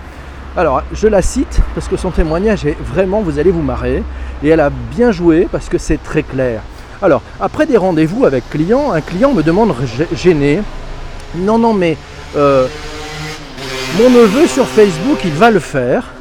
Alors, 0.57 0.83
je 0.93 1.07
la 1.09 1.21
cite 1.21 1.59
parce 1.73 1.89
que 1.89 1.97
son 1.97 2.11
témoignage 2.11 2.65
est 2.65 2.77
vraiment, 2.79 3.21
vous 3.21 3.39
allez 3.39 3.51
vous 3.51 3.61
marrer. 3.61 4.03
Et 4.41 4.47
elle 4.47 4.61
a 4.61 4.69
bien 4.69 5.11
joué 5.11 5.49
parce 5.51 5.67
que 5.67 5.77
c'est 5.77 6.01
très 6.01 6.23
clair. 6.23 6.61
Alors, 7.01 7.21
après 7.41 7.65
des 7.65 7.75
rendez-vous 7.75 8.25
avec 8.25 8.49
clients, 8.49 8.93
un 8.93 9.01
client 9.01 9.33
me 9.33 9.43
demande 9.43 9.75
gêné 10.13 10.61
Non, 11.35 11.57
non, 11.57 11.73
mais 11.73 11.97
euh, 12.37 12.67
mon 13.99 14.09
neveu 14.09 14.47
sur 14.47 14.65
Facebook, 14.65 15.19
il 15.25 15.33
va 15.33 15.51
le 15.51 15.59
faire. 15.59 16.13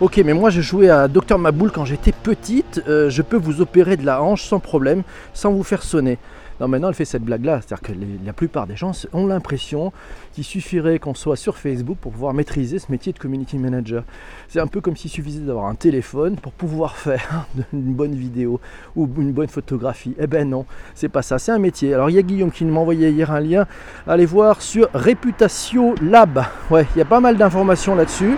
Ok, 0.00 0.20
mais 0.24 0.32
moi 0.32 0.48
je 0.48 0.62
jouais 0.62 0.88
à 0.88 1.06
Docteur 1.06 1.38
Maboul 1.38 1.70
quand 1.70 1.84
j'étais 1.84 2.12
petite. 2.12 2.82
Euh, 2.88 3.10
je 3.10 3.20
peux 3.20 3.36
vous 3.36 3.60
opérer 3.60 3.98
de 3.98 4.06
la 4.06 4.22
hanche 4.22 4.42
sans 4.42 4.58
problème, 4.58 5.02
sans 5.34 5.52
vous 5.52 5.62
faire 5.62 5.82
sonner. 5.82 6.18
Non, 6.62 6.68
maintenant 6.68 6.90
elle 6.90 6.94
fait 6.94 7.04
cette 7.04 7.24
blague-là, 7.24 7.60
c'est-à-dire 7.60 7.80
que 7.80 7.92
la 8.24 8.32
plupart 8.32 8.68
des 8.68 8.76
gens 8.76 8.92
ont 9.12 9.26
l'impression 9.26 9.92
qu'il 10.32 10.44
suffirait 10.44 11.00
qu'on 11.00 11.12
soit 11.12 11.34
sur 11.34 11.58
Facebook 11.58 11.96
pour 12.00 12.12
pouvoir 12.12 12.34
maîtriser 12.34 12.78
ce 12.78 12.92
métier 12.92 13.12
de 13.12 13.18
community 13.18 13.58
manager. 13.58 14.04
C'est 14.48 14.60
un 14.60 14.68
peu 14.68 14.80
comme 14.80 14.96
s'il 14.96 15.10
suffisait 15.10 15.40
d'avoir 15.40 15.66
un 15.66 15.74
téléphone 15.74 16.36
pour 16.36 16.52
pouvoir 16.52 16.96
faire 16.96 17.46
une 17.72 17.94
bonne 17.94 18.14
vidéo 18.14 18.60
ou 18.94 19.08
une 19.18 19.32
bonne 19.32 19.48
photographie. 19.48 20.14
Eh 20.20 20.28
ben 20.28 20.48
non, 20.48 20.64
c'est 20.94 21.08
pas 21.08 21.22
ça, 21.22 21.40
c'est 21.40 21.50
un 21.50 21.58
métier. 21.58 21.94
Alors 21.94 22.10
il 22.10 22.14
y 22.14 22.18
a 22.20 22.22
Guillaume 22.22 22.52
qui 22.52 22.64
m'a 22.64 22.78
envoyé 22.78 23.10
hier 23.10 23.32
un 23.32 23.40
lien, 23.40 23.66
allez 24.06 24.26
voir 24.26 24.62
sur 24.62 24.88
Reputation 24.94 25.96
Lab. 26.00 26.44
Ouais, 26.70 26.86
il 26.94 27.00
y 27.00 27.02
a 27.02 27.06
pas 27.06 27.18
mal 27.18 27.36
d'informations 27.36 27.96
là-dessus. 27.96 28.36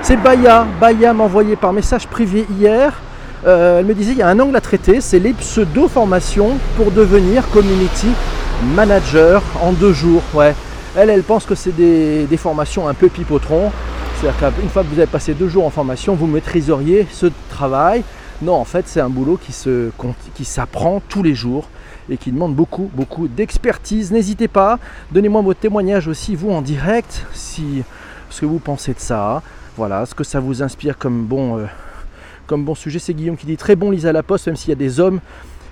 C'est 0.00 0.16
Baya, 0.16 0.66
Baya 0.80 1.12
m'a 1.12 1.24
envoyé 1.24 1.54
par 1.54 1.74
message 1.74 2.06
privé 2.06 2.46
hier. 2.58 2.98
Euh, 3.46 3.80
elle 3.80 3.86
me 3.86 3.94
disait 3.94 4.12
il 4.12 4.18
y 4.18 4.22
a 4.22 4.28
un 4.28 4.40
angle 4.40 4.56
à 4.56 4.60
traiter, 4.60 5.00
c'est 5.00 5.18
les 5.18 5.32
pseudo-formations 5.32 6.58
pour 6.76 6.90
devenir 6.90 7.48
community 7.50 8.08
manager 8.74 9.42
en 9.62 9.72
deux 9.72 9.92
jours. 9.92 10.22
Elle, 10.96 11.22
pense 11.22 11.44
que 11.44 11.54
c'est 11.54 11.74
des, 11.74 12.36
formations 12.36 12.88
un 12.88 12.94
peu 12.94 13.08
pipotron. 13.08 13.70
C'est-à-dire 14.16 14.52
qu'une 14.54 14.68
fois 14.68 14.82
que 14.82 14.88
vous 14.88 14.98
avez 14.98 15.06
passé 15.06 15.34
deux 15.34 15.48
jours 15.48 15.64
en 15.64 15.70
formation, 15.70 16.14
vous 16.14 16.26
maîtriseriez 16.26 17.06
ce 17.12 17.26
travail. 17.50 18.02
Non, 18.42 18.54
en 18.54 18.64
fait, 18.64 18.86
c'est 18.88 19.00
un 19.00 19.08
boulot 19.08 19.38
qui, 19.40 19.52
se, 19.52 19.90
qui 20.34 20.44
s'apprend 20.44 21.00
tous 21.08 21.22
les 21.22 21.34
jours 21.34 21.68
et 22.10 22.16
qui 22.16 22.32
demande 22.32 22.54
beaucoup, 22.54 22.90
beaucoup 22.94 23.28
d'expertise. 23.28 24.10
N'hésitez 24.10 24.48
pas, 24.48 24.78
donnez-moi 25.12 25.42
vos 25.42 25.54
témoignages 25.54 26.08
aussi, 26.08 26.34
vous 26.34 26.50
en 26.50 26.62
direct, 26.62 27.26
si 27.32 27.82
ce 28.30 28.40
que 28.40 28.46
vous 28.46 28.58
pensez 28.58 28.94
de 28.94 29.00
ça. 29.00 29.42
Voilà, 29.76 30.06
ce 30.06 30.14
que 30.14 30.24
ça 30.24 30.40
vous 30.40 30.62
inspire 30.62 30.98
comme 30.98 31.24
bon, 31.24 31.58
euh, 31.58 31.66
comme 32.48 32.64
bon 32.64 32.74
sujet. 32.74 32.98
C'est 32.98 33.14
Guillaume 33.14 33.36
qui 33.36 33.46
dit 33.46 33.56
très 33.56 33.76
bon 33.76 33.92
Lisa 33.92 34.12
poste, 34.24 34.46
même 34.46 34.56
s'il 34.56 34.70
y 34.70 34.72
a 34.72 34.76
des 34.76 34.98
hommes 34.98 35.20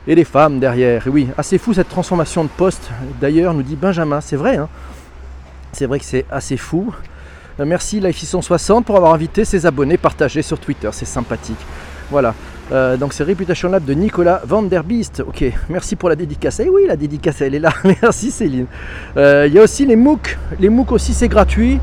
et 0.07 0.15
des 0.15 0.25
femmes 0.25 0.61
derrière. 0.61 1.09
Et 1.09 1.11
oui, 1.11 1.27
assez 1.37 1.59
fou 1.59 1.75
cette 1.75 1.89
transformation 1.89 2.45
de 2.45 2.51
poste. 2.51 2.91
D'ailleurs, 3.21 3.55
nous 3.55 3.65
dit 3.65 3.75
Benjamin, 3.75 4.21
c'est 4.21 4.37
vrai. 4.37 4.59
Hein 4.59 4.69
c'est 5.73 5.87
vrai 5.87 5.99
que 5.99 6.05
c'est 6.05 6.25
assez 6.31 6.57
fou. 6.57 6.95
Euh, 7.59 7.65
merci 7.65 8.01
Life 8.01 8.19
660 8.19 8.85
pour 8.85 8.97
avoir 8.97 9.13
invité 9.13 9.45
ses 9.45 9.67
abonnés, 9.67 9.97
partagés 9.97 10.43
sur 10.43 10.59
Twitter, 10.59 10.89
c'est 10.93 11.07
sympathique. 11.07 11.59
Voilà. 12.11 12.35
Euh, 12.73 12.97
donc 12.97 13.13
c'est 13.13 13.25
Reputation 13.25 13.69
Lab 13.69 13.85
de 13.85 13.95
Nicolas 13.95 14.43
Van 14.45 14.63
Der 14.63 14.85
Beest. 14.85 15.23
Ok, 15.27 15.45
merci 15.69 15.97
pour 15.97 16.09
la 16.09 16.17
dédicace. 16.17 16.61
Eh 16.61 16.69
oui, 16.69 16.83
la 16.87 16.97
dédicace, 16.97 17.41
elle 17.41 17.55
est 17.55 17.61
là. 17.61 17.73
merci 18.03 18.31
Céline. 18.31 18.67
Il 19.17 19.53
y 19.53 19.59
a 19.59 19.63
aussi 19.63 19.87
les 19.87 19.97
MOOC. 19.97 20.39
Les 20.61 20.69
MOOC 20.69 20.93
aussi, 20.93 21.15
c'est 21.15 21.29
gratuit 21.29 21.81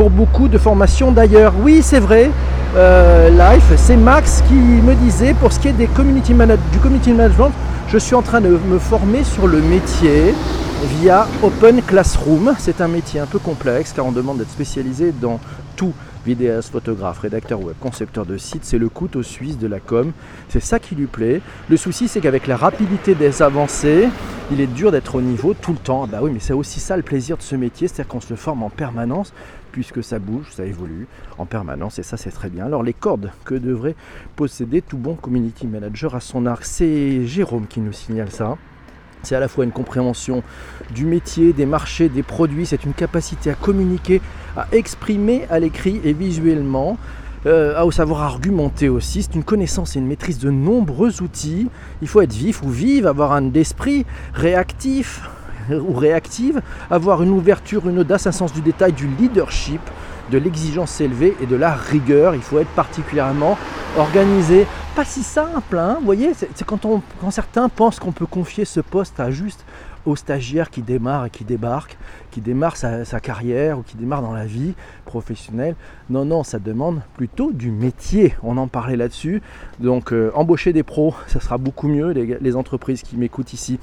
pour 0.00 0.08
beaucoup 0.08 0.48
de 0.48 0.56
formations 0.56 1.12
d'ailleurs. 1.12 1.52
Oui, 1.62 1.80
c'est 1.82 1.98
vrai. 1.98 2.30
Euh, 2.74 3.28
Life, 3.28 3.70
c'est 3.76 3.98
Max 3.98 4.42
qui 4.48 4.54
me 4.54 4.94
disait 4.94 5.34
pour 5.34 5.52
ce 5.52 5.60
qui 5.60 5.68
est 5.68 5.74
des 5.74 5.88
community 5.88 6.32
du 6.32 6.78
community 6.78 7.12
management, 7.12 7.52
je 7.86 7.98
suis 7.98 8.14
en 8.14 8.22
train 8.22 8.40
de 8.40 8.48
me 8.48 8.78
former 8.78 9.24
sur 9.24 9.46
le 9.46 9.60
métier 9.60 10.34
via 11.02 11.28
Open 11.42 11.82
Classroom. 11.82 12.54
C'est 12.58 12.80
un 12.80 12.88
métier 12.88 13.20
un 13.20 13.26
peu 13.26 13.38
complexe 13.38 13.92
car 13.92 14.06
on 14.06 14.10
demande 14.10 14.38
d'être 14.38 14.48
spécialisé 14.48 15.12
dans 15.20 15.38
tout 15.76 15.92
vidéaste, 16.24 16.72
photographe, 16.72 17.18
rédacteur 17.18 17.60
web, 17.60 17.74
concepteur 17.80 18.26
de 18.26 18.36
site, 18.36 18.64
c'est 18.64 18.78
le 18.78 18.88
couteau 18.88 19.22
suisse 19.22 19.58
de 19.58 19.66
la 19.66 19.80
com. 19.80 20.12
C'est 20.48 20.60
ça 20.60 20.78
qui 20.78 20.94
lui 20.94 21.06
plaît. 21.06 21.40
Le 21.68 21.76
souci, 21.76 22.08
c'est 22.08 22.20
qu'avec 22.20 22.46
la 22.46 22.56
rapidité 22.56 23.14
des 23.14 23.42
avancées, 23.42 24.08
il 24.50 24.60
est 24.60 24.66
dur 24.66 24.92
d'être 24.92 25.14
au 25.14 25.20
niveau 25.20 25.54
tout 25.54 25.72
le 25.72 25.78
temps. 25.78 26.06
Bah 26.06 26.18
oui, 26.22 26.30
mais 26.32 26.40
c'est 26.40 26.52
aussi 26.52 26.80
ça 26.80 26.96
le 26.96 27.02
plaisir 27.02 27.36
de 27.36 27.42
ce 27.42 27.56
métier, 27.56 27.88
c'est-à-dire 27.88 28.08
qu'on 28.08 28.20
se 28.20 28.34
forme 28.34 28.62
en 28.62 28.70
permanence 28.70 29.32
puisque 29.70 30.02
ça 30.02 30.18
bouge, 30.18 30.46
ça 30.50 30.64
évolue 30.64 31.06
en 31.38 31.46
permanence 31.46 31.98
et 31.98 32.02
ça 32.02 32.16
c'est 32.16 32.30
très 32.30 32.50
bien. 32.50 32.66
Alors 32.66 32.82
les 32.82 32.92
cordes 32.92 33.30
que 33.44 33.54
devrait 33.54 33.96
posséder 34.36 34.82
tout 34.82 34.98
bon 34.98 35.14
community 35.14 35.66
manager 35.66 36.14
à 36.14 36.20
son 36.20 36.46
arc, 36.46 36.64
c'est 36.64 37.26
Jérôme 37.26 37.66
qui 37.66 37.80
nous 37.80 37.92
signale 37.92 38.30
ça. 38.30 38.56
C'est 39.22 39.36
à 39.36 39.40
la 39.40 39.48
fois 39.48 39.64
une 39.64 39.72
compréhension 39.72 40.42
du 40.94 41.04
métier, 41.04 41.52
des 41.52 41.66
marchés, 41.66 42.08
des 42.08 42.22
produits, 42.22 42.66
c'est 42.66 42.84
une 42.84 42.94
capacité 42.94 43.50
à 43.50 43.54
communiquer, 43.54 44.22
à 44.56 44.66
exprimer 44.72 45.46
à 45.50 45.58
l'écrit 45.58 46.00
et 46.04 46.14
visuellement, 46.14 46.96
euh, 47.46 47.76
à 47.76 47.90
savoir 47.90 48.22
argumenter 48.22 48.88
aussi. 48.88 49.22
C'est 49.22 49.34
une 49.34 49.44
connaissance 49.44 49.96
et 49.96 49.98
une 49.98 50.06
maîtrise 50.06 50.38
de 50.38 50.50
nombreux 50.50 51.22
outils. 51.22 51.68
Il 52.00 52.08
faut 52.08 52.22
être 52.22 52.32
vif 52.32 52.62
ou 52.62 52.70
vive, 52.70 53.06
avoir 53.06 53.32
un 53.32 53.52
esprit 53.52 54.06
réactif 54.32 55.22
ou 55.74 55.94
réactive, 55.94 56.60
avoir 56.90 57.22
une 57.22 57.30
ouverture, 57.30 57.88
une 57.88 57.98
audace, 57.98 58.26
un 58.26 58.32
sens 58.32 58.52
du 58.52 58.60
détail, 58.60 58.92
du 58.92 59.06
leadership, 59.06 59.80
de 60.30 60.38
l'exigence 60.38 61.00
élevée 61.00 61.36
et 61.40 61.46
de 61.46 61.56
la 61.56 61.72
rigueur. 61.72 62.34
Il 62.34 62.42
faut 62.42 62.58
être 62.58 62.70
particulièrement 62.70 63.58
organisé. 63.98 64.66
Pas 64.94 65.04
si 65.04 65.22
simple, 65.22 65.78
hein 65.78 65.96
vous 66.00 66.06
voyez, 66.06 66.32
c'est 66.34 66.64
quand, 66.64 66.80
quand 67.20 67.30
certains 67.30 67.68
pensent 67.68 67.98
qu'on 67.98 68.12
peut 68.12 68.26
confier 68.26 68.64
ce 68.64 68.80
poste 68.80 69.18
à 69.20 69.30
juste 69.30 69.64
aux 70.10 70.16
stagiaires 70.16 70.70
qui 70.70 70.82
démarrent 70.82 71.26
et 71.26 71.30
qui 71.30 71.44
débarquent, 71.44 71.96
qui 72.30 72.40
démarrent 72.40 72.76
sa, 72.76 73.20
carrière 73.20 73.78
ou 73.78 73.82
qui 73.82 73.96
démarrent 73.96 74.22
dans 74.22 74.32
la 74.32 74.46
vie 74.46 74.74
professionnelle. 75.04 75.76
Non, 76.08 76.24
non, 76.24 76.42
ça 76.42 76.58
demande 76.58 77.02
plutôt 77.16 77.52
du 77.52 77.70
métier. 77.70 78.34
On 78.42 78.56
en 78.56 78.68
parlait 78.68 78.96
là-dessus. 78.96 79.42
Donc 79.78 80.12
euh, 80.12 80.30
embaucher 80.34 80.72
des 80.72 80.82
pros, 80.82 81.14
ça 81.26 81.40
sera 81.40 81.58
beaucoup 81.58 81.88
mieux, 81.88 82.10
les, 82.10 82.56
entreprises 82.56 83.02
qui 83.02 83.16
m'écoutent 83.16 83.52
ici. 83.52 83.78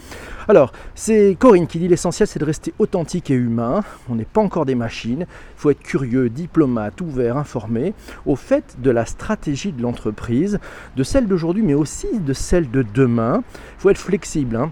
Alors, 0.50 0.74
c'est 0.94 1.38
Corinne 1.40 1.68
qui 1.68 1.80
dit 1.80 1.88
l'essentiel 1.88 2.28
c'est 2.28 2.40
de 2.40 2.46
rester 2.46 2.74
authentique 2.80 3.32
et 3.32 3.36
humain. 3.36 3.84
On 4.10 4.16
n'est 4.16 4.26
pas 4.26 4.42
encore 4.42 4.66
des 4.66 4.76
machines. 4.76 5.22
Il 5.22 5.60
faut 5.60 5.70
être 5.70 5.82
curieux, 5.82 6.30
diplomate, 6.30 7.00
ouvert, 7.00 7.38
informé 7.38 7.94
au 8.26 8.36
fait 8.36 8.76
de 8.82 8.92
la 8.92 9.06
stratégie 9.06 9.72
de 9.72 9.82
l'entreprise, 9.82 10.60
de 10.96 11.04
celle 11.04 11.28
d'aujourd'hui, 11.28 11.64
mais 11.64 11.74
aussi 11.74 12.20
de 12.20 12.34
celle 12.34 12.70
de 12.70 12.84
demain. 12.94 13.44
Il 13.78 13.82
faut 13.82 13.90
être 13.90 13.98
flexible. 13.98 14.58
Hein 14.58 14.72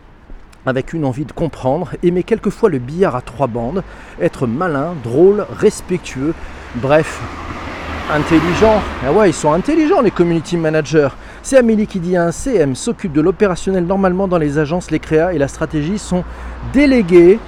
avec 0.65 0.93
une 0.93 1.05
envie 1.05 1.25
de 1.25 1.31
comprendre, 1.31 1.91
aimer 2.03 2.24
quelquefois 2.24 2.69
le 2.69 2.79
billard 2.79 3.15
à 3.15 3.22
trois 3.22 3.48
bandes, 3.48 3.84
être 4.22 4.48
malin, 4.48 4.93
drôle, 5.03 5.45
respectueux, 5.60 6.34
bref, 6.75 7.22
intelligent. 8.13 8.81
Ah 9.05 9.12
ouais, 9.12 9.29
ils 9.29 9.34
sont 9.34 9.51
intelligents 9.51 10.01
les 10.01 10.12
community 10.12 10.57
managers. 10.57 11.10
C'est 11.43 11.57
Amélie 11.57 11.88
qui 11.88 12.00
dit 12.00 12.17
un 12.17 12.31
CM 12.31 12.75
s'occupe 12.75 13.13
de 13.13 13.22
l'opérationnel 13.22 13.86
normalement 13.86 14.27
dans 14.27 14.38
les 14.38 14.57
agences, 14.57 14.91
les 14.91 15.00
créas 15.00 15.34
et 15.34 15.38
la 15.38 15.48
stratégie 15.48 16.00
sont 16.00 16.24
délégués. 16.74 17.39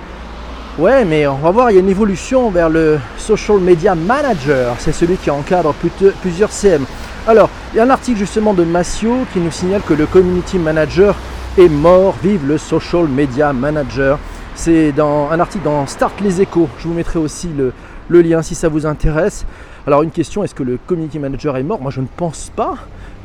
Ouais, 0.77 1.05
mais 1.05 1.25
on 1.25 1.37
va 1.37 1.49
voir, 1.49 1.71
il 1.71 1.73
y 1.73 1.77
a 1.77 1.79
une 1.79 1.89
évolution 1.89 2.51
vers 2.51 2.69
le 2.69 2.99
social 3.17 3.57
media 3.57 3.95
manager. 3.95 4.75
C'est 4.77 4.91
celui 4.91 5.17
qui 5.17 5.31
encadre 5.31 5.73
plusieurs 6.21 6.51
CM. 6.51 6.85
Alors, 7.27 7.49
il 7.73 7.77
y 7.77 7.79
a 7.79 7.83
un 7.83 7.89
article 7.89 8.19
justement 8.19 8.53
de 8.53 8.63
Massio 8.63 9.15
qui 9.33 9.39
nous 9.39 9.49
signale 9.49 9.81
que 9.81 9.95
le 9.95 10.05
community 10.05 10.59
manager 10.59 11.15
est 11.57 11.69
mort. 11.69 12.15
Vive 12.21 12.47
le 12.47 12.57
social 12.57 13.07
media 13.07 13.51
manager. 13.53 14.19
C'est 14.55 14.91
dans 14.91 15.29
un 15.31 15.39
article 15.39 15.65
dans 15.65 15.85
Start 15.87 16.19
les 16.21 16.41
échos. 16.41 16.69
Je 16.79 16.87
vous 16.87 16.93
mettrai 16.93 17.19
aussi 17.19 17.49
le, 17.55 17.73
lien 18.21 18.41
si 18.41 18.55
ça 18.55 18.69
vous 18.69 18.85
intéresse. 18.85 19.45
Alors 19.85 20.03
une 20.03 20.11
question, 20.11 20.43
est-ce 20.43 20.55
que 20.55 20.63
le 20.63 20.77
community 20.85 21.19
manager 21.19 21.57
est 21.57 21.63
mort? 21.63 21.81
Moi 21.81 21.91
je 21.91 22.01
ne 22.01 22.07
pense 22.07 22.51
pas. 22.55 22.75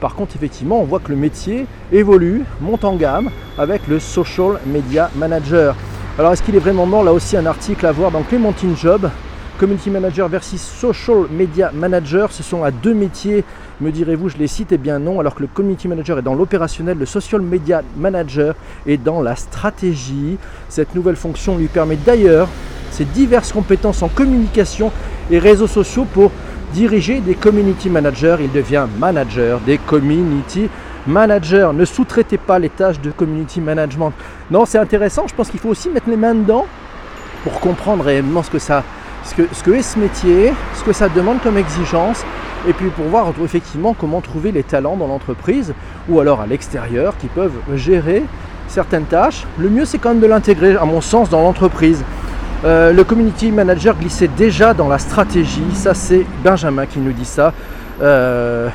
Par 0.00 0.14
contre, 0.14 0.34
effectivement, 0.34 0.80
on 0.80 0.84
voit 0.84 0.98
que 0.98 1.10
le 1.10 1.16
métier 1.16 1.66
évolue, 1.92 2.44
monte 2.60 2.84
en 2.84 2.96
gamme 2.96 3.30
avec 3.58 3.86
le 3.86 4.00
social 4.00 4.58
media 4.66 5.10
manager. 5.16 5.76
Alors 6.18 6.32
est-ce 6.32 6.42
qu'il 6.42 6.56
est 6.56 6.60
vraiment 6.60 6.86
mort? 6.86 7.04
Là 7.04 7.12
aussi 7.12 7.36
un 7.36 7.46
article 7.46 7.86
à 7.86 7.92
voir 7.92 8.10
dans 8.10 8.22
Clémentine 8.22 8.76
Job. 8.76 9.08
Community 9.58 9.90
manager 9.90 10.28
versus 10.28 10.60
social 10.60 11.26
media 11.30 11.70
manager, 11.72 12.32
ce 12.32 12.42
sont 12.42 12.64
à 12.64 12.70
deux 12.70 12.94
métiers 12.94 13.44
me 13.82 13.90
direz-vous, 13.90 14.28
je 14.28 14.38
les 14.38 14.46
cite 14.46 14.72
Eh 14.72 14.78
bien 14.78 14.98
non, 14.98 15.20
alors 15.20 15.34
que 15.34 15.42
le 15.42 15.48
community 15.48 15.88
manager 15.88 16.18
est 16.18 16.22
dans 16.22 16.34
l'opérationnel, 16.34 16.96
le 16.98 17.06
social 17.06 17.42
media 17.42 17.82
manager 17.96 18.54
est 18.86 18.96
dans 18.96 19.20
la 19.20 19.36
stratégie. 19.36 20.38
Cette 20.68 20.94
nouvelle 20.94 21.16
fonction 21.16 21.58
lui 21.58 21.66
permet 21.66 21.96
d'ailleurs 21.96 22.48
ses 22.90 23.04
diverses 23.04 23.52
compétences 23.52 24.02
en 24.02 24.08
communication 24.08 24.92
et 25.30 25.38
réseaux 25.38 25.66
sociaux 25.66 26.06
pour 26.14 26.30
diriger 26.72 27.20
des 27.20 27.34
community 27.34 27.90
managers. 27.90 28.36
Il 28.40 28.52
devient 28.52 28.86
manager 28.98 29.60
des 29.60 29.78
community 29.78 30.68
managers. 31.06 31.70
Ne 31.74 31.84
sous-traitez 31.84 32.38
pas 32.38 32.58
les 32.58 32.70
tâches 32.70 33.00
de 33.00 33.10
community 33.10 33.60
management. 33.60 34.12
Non, 34.50 34.64
c'est 34.64 34.78
intéressant. 34.78 35.26
Je 35.26 35.34
pense 35.34 35.50
qu'il 35.50 35.60
faut 35.60 35.70
aussi 35.70 35.90
mettre 35.90 36.08
les 36.08 36.16
mains 36.16 36.34
dedans 36.34 36.66
pour 37.42 37.58
comprendre 37.60 38.04
réellement 38.04 38.42
ce 38.42 38.50
que 38.50 38.58
ce 38.58 38.72
ce 39.24 39.62
que 39.62 39.70
est 39.70 39.82
ce 39.82 39.98
métier, 39.98 40.52
ce 40.74 40.84
que 40.84 40.92
ça 40.92 41.08
demande 41.08 41.40
comme 41.42 41.56
exigence 41.56 42.24
et 42.69 42.73
puis 42.73 42.88
pour 42.90 43.07
voir 43.07 43.33
effectivement 43.45 43.95
comment 43.95 44.21
trouver 44.21 44.52
les 44.52 44.62
talents 44.62 44.97
dans 44.97 45.07
l'entreprise 45.07 45.75
ou 46.09 46.21
alors 46.21 46.40
à 46.40 46.47
l'extérieur 46.47 47.16
qui 47.19 47.26
peuvent 47.26 47.59
gérer 47.75 48.23
certaines 48.69 49.04
tâches. 49.04 49.47
Le 49.59 49.69
mieux 49.69 49.85
c'est 49.85 49.99
quand 49.99 50.11
même 50.11 50.21
de 50.21 50.26
l'intégrer 50.26 50.76
à 50.76 50.85
mon 50.85 51.00
sens 51.00 51.28
dans 51.28 51.42
l'entreprise. 51.42 52.04
Euh, 52.64 52.92
le 52.92 53.02
community 53.02 53.50
manager 53.50 53.97
glissait 53.97 54.28
déjà 54.28 54.73
dans 54.73 54.88
la 54.88 54.99
stratégie, 54.99 55.75
ça 55.75 55.95
c'est 55.95 56.25
Benjamin 56.45 56.87
qui 56.87 57.00
nous 57.00 57.12
dit 57.12 57.25
ça. 57.25 57.52
Euh, 58.00 58.69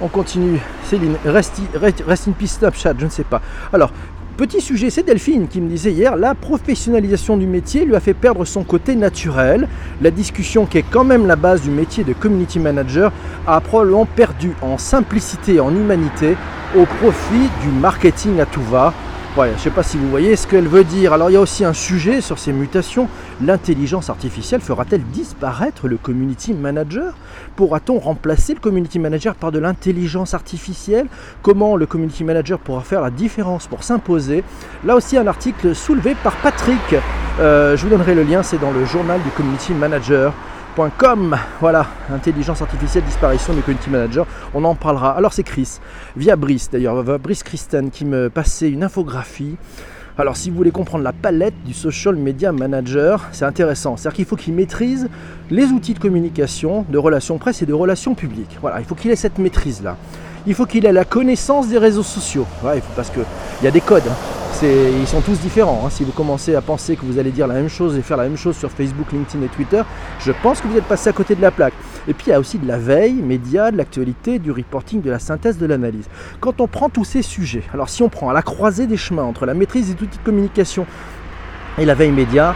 on 0.00 0.08
continue. 0.08 0.60
Céline, 0.84 1.16
reste, 1.24 1.60
reste 2.06 2.28
in 2.28 2.32
peace 2.32 2.58
Snapchat, 2.58 2.94
je 2.98 3.04
ne 3.04 3.10
sais 3.10 3.24
pas. 3.24 3.40
Alors, 3.72 3.90
Petit 4.36 4.60
sujet, 4.60 4.90
c'est 4.90 5.04
Delphine 5.04 5.46
qui 5.46 5.60
me 5.60 5.68
disait 5.68 5.92
hier, 5.92 6.16
la 6.16 6.34
professionnalisation 6.34 7.36
du 7.36 7.46
métier 7.46 7.84
lui 7.84 7.94
a 7.94 8.00
fait 8.00 8.14
perdre 8.14 8.44
son 8.44 8.64
côté 8.64 8.96
naturel. 8.96 9.68
La 10.02 10.10
discussion 10.10 10.66
qui 10.66 10.78
est 10.78 10.84
quand 10.90 11.04
même 11.04 11.28
la 11.28 11.36
base 11.36 11.62
du 11.62 11.70
métier 11.70 12.02
de 12.02 12.14
community 12.14 12.58
manager 12.58 13.12
a 13.46 13.60
probablement 13.60 14.06
perdu 14.06 14.50
en 14.60 14.76
simplicité 14.76 15.54
et 15.54 15.60
en 15.60 15.70
humanité 15.70 16.36
au 16.76 16.84
profit 16.84 17.48
du 17.62 17.68
marketing 17.80 18.40
à 18.40 18.46
tout 18.46 18.62
va. 18.62 18.92
Ouais, 19.36 19.48
je 19.48 19.54
ne 19.54 19.58
sais 19.58 19.70
pas 19.70 19.82
si 19.82 19.96
vous 19.96 20.08
voyez 20.08 20.36
ce 20.36 20.46
qu'elle 20.46 20.68
veut 20.68 20.84
dire. 20.84 21.12
Alors 21.12 21.28
il 21.28 21.32
y 21.32 21.36
a 21.36 21.40
aussi 21.40 21.64
un 21.64 21.72
sujet 21.72 22.20
sur 22.20 22.38
ces 22.38 22.52
mutations. 22.52 23.08
L'intelligence 23.42 24.08
artificielle 24.08 24.60
fera-t-elle 24.60 25.02
disparaître 25.02 25.88
le 25.88 25.96
community 25.96 26.54
manager? 26.54 27.14
Pourra-t-on 27.56 27.98
remplacer 27.98 28.54
le 28.54 28.60
community 28.60 29.00
manager 29.00 29.34
par 29.34 29.50
de 29.50 29.58
l'intelligence 29.58 30.34
artificielle? 30.34 31.08
Comment 31.42 31.74
le 31.74 31.84
community 31.84 32.22
manager 32.22 32.60
pourra 32.60 32.82
faire 32.82 33.00
la 33.00 33.10
différence 33.10 33.66
pour 33.66 33.82
s'imposer? 33.82 34.44
Là 34.84 34.94
aussi 34.94 35.16
un 35.16 35.26
article 35.26 35.74
soulevé 35.74 36.14
par 36.22 36.36
Patrick. 36.36 36.94
Euh, 37.40 37.76
je 37.76 37.82
vous 37.82 37.90
donnerai 37.90 38.14
le 38.14 38.22
lien, 38.22 38.44
c'est 38.44 38.60
dans 38.60 38.70
le 38.70 38.84
journal 38.84 39.20
du 39.20 39.30
community 39.30 39.72
manager. 39.72 40.32
Voilà, 41.60 41.86
intelligence 42.12 42.60
artificielle, 42.60 43.04
disparition 43.04 43.54
du 43.54 43.62
community 43.62 43.90
manager. 43.90 44.26
On 44.54 44.64
en 44.64 44.74
parlera. 44.74 45.16
Alors 45.16 45.32
c'est 45.32 45.44
Chris, 45.44 45.78
via 46.16 46.34
Brice 46.34 46.68
d'ailleurs, 46.68 47.04
Brice 47.20 47.44
Christen 47.44 47.90
qui 47.92 48.04
me 48.04 48.28
passait 48.28 48.70
une 48.70 48.82
infographie. 48.82 49.56
Alors 50.18 50.36
si 50.36 50.50
vous 50.50 50.56
voulez 50.56 50.72
comprendre 50.72 51.04
la 51.04 51.12
palette 51.12 51.54
du 51.64 51.72
social 51.72 52.16
media 52.16 52.50
manager, 52.50 53.24
c'est 53.30 53.44
intéressant. 53.44 53.96
C'est-à-dire 53.96 54.16
qu'il 54.16 54.24
faut 54.24 54.36
qu'il 54.36 54.54
maîtrise 54.54 55.08
les 55.48 55.66
outils 55.66 55.94
de 55.94 56.00
communication, 56.00 56.84
de 56.88 56.98
relations 56.98 57.38
presse 57.38 57.62
et 57.62 57.66
de 57.66 57.72
relations 57.72 58.16
publiques. 58.16 58.58
Voilà, 58.60 58.80
il 58.80 58.84
faut 58.84 58.96
qu'il 58.96 59.12
ait 59.12 59.16
cette 59.16 59.38
maîtrise-là. 59.38 59.96
Il 60.46 60.54
faut 60.54 60.66
qu'il 60.66 60.86
ait 60.86 60.92
la 60.92 61.04
connaissance 61.04 61.68
des 61.68 61.78
réseaux 61.78 62.02
sociaux. 62.02 62.46
faut, 62.62 62.68
parce 62.96 63.10
qu'il 63.10 63.24
y 63.62 63.66
a 63.66 63.70
des 63.70 63.80
codes. 63.80 64.06
Hein 64.08 64.34
ils 64.62 65.06
sont 65.06 65.20
tous 65.20 65.38
différents. 65.40 65.82
Hein. 65.84 65.90
Si 65.90 66.04
vous 66.04 66.12
commencez 66.12 66.54
à 66.54 66.60
penser 66.60 66.96
que 66.96 67.04
vous 67.04 67.18
allez 67.18 67.30
dire 67.30 67.46
la 67.46 67.54
même 67.54 67.68
chose 67.68 67.96
et 67.96 68.02
faire 68.02 68.16
la 68.16 68.24
même 68.24 68.36
chose 68.36 68.56
sur 68.56 68.70
Facebook, 68.70 69.12
LinkedIn 69.12 69.44
et 69.44 69.48
Twitter, 69.48 69.82
je 70.20 70.32
pense 70.42 70.60
que 70.60 70.68
vous 70.68 70.76
êtes 70.76 70.84
passé 70.84 71.10
à 71.10 71.12
côté 71.12 71.34
de 71.34 71.42
la 71.42 71.50
plaque. 71.50 71.74
Et 72.08 72.14
puis 72.14 72.26
il 72.28 72.30
y 72.30 72.32
a 72.32 72.40
aussi 72.40 72.58
de 72.58 72.66
la 72.66 72.78
veille, 72.78 73.14
média, 73.14 73.70
de 73.70 73.76
l'actualité, 73.76 74.38
du 74.38 74.50
reporting, 74.50 75.02
de 75.02 75.10
la 75.10 75.18
synthèse, 75.18 75.58
de 75.58 75.66
l'analyse. 75.66 76.06
Quand 76.40 76.60
on 76.60 76.66
prend 76.66 76.88
tous 76.88 77.04
ces 77.04 77.22
sujets, 77.22 77.62
alors 77.72 77.88
si 77.88 78.02
on 78.02 78.08
prend 78.08 78.30
à 78.30 78.32
la 78.32 78.42
croisée 78.42 78.86
des 78.86 78.96
chemins 78.96 79.24
entre 79.24 79.46
la 79.46 79.54
maîtrise 79.54 79.94
des 79.94 80.02
outils 80.02 80.18
de 80.18 80.24
communication 80.24 80.86
et 81.78 81.84
la 81.84 81.94
veille 81.94 82.12
média, 82.12 82.54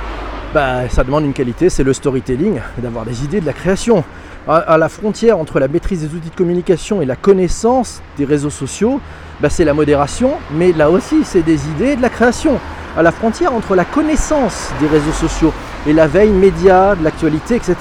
bah, 0.55 0.89
ça 0.89 1.05
demande 1.05 1.25
une 1.25 1.35
qualité, 1.35 1.69
c'est 1.69 1.85
le 1.85 1.93
storytelling, 1.93 2.61
d'avoir 2.79 3.05
des 3.05 3.25
idées 3.25 3.41
de 3.41 3.47
la 3.47 3.53
création. 3.53 4.05
À, 4.47 4.79
la 4.79 4.89
frontière 4.89 5.39
entre 5.39 5.61
la 5.61 5.69
maîtrise 5.69 6.01
des 6.01 6.15
outils 6.15 6.31
de 6.31 6.35
communication 6.35 7.03
et 7.03 7.05
la 7.05 7.17
connaissance 7.17 8.01
des 8.17 8.25
réseaux 8.25 8.51
sociaux, 8.51 9.01
bah, 9.41 9.51
c'est 9.51 9.65
la 9.65 9.75
modération, 9.75 10.33
mais 10.53 10.73
là 10.73 10.91
aussi 10.91 11.25
c'est 11.25 11.43
des 11.43 11.67
idées 11.69 11.91
et 11.91 11.97
de 11.97 12.03
la 12.03 12.09
création. 12.09 12.59
À 12.97 13.03
la 13.03 13.13
frontière 13.13 13.53
entre 13.53 13.75
la 13.75 13.85
connaissance 13.85 14.71
des 14.81 14.87
réseaux 14.87 15.13
sociaux 15.13 15.53
et 15.87 15.93
la 15.93 16.07
veille 16.07 16.31
média, 16.31 16.95
de 16.95 17.05
l'actualité, 17.05 17.57
etc., 17.57 17.77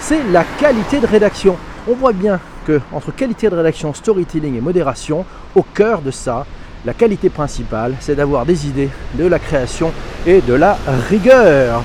c'est 0.00 0.22
la 0.32 0.44
qualité 0.58 1.00
de 1.00 1.06
rédaction. 1.06 1.56
On 1.86 1.94
voit 1.94 2.14
bien 2.14 2.40
que 2.66 2.80
entre 2.92 3.14
qualité 3.14 3.50
de 3.50 3.54
rédaction, 3.54 3.92
storytelling 3.92 4.56
et 4.56 4.60
modération, 4.60 5.24
au 5.54 5.62
cœur 5.62 6.00
de 6.00 6.10
ça, 6.10 6.46
la 6.84 6.94
qualité 6.94 7.28
principale, 7.28 7.94
c'est 8.00 8.14
d'avoir 8.14 8.46
des 8.46 8.66
idées, 8.66 8.88
de 9.14 9.26
la 9.26 9.38
création 9.38 9.92
et 10.26 10.40
de 10.40 10.54
la 10.54 10.78
rigueur. 11.08 11.82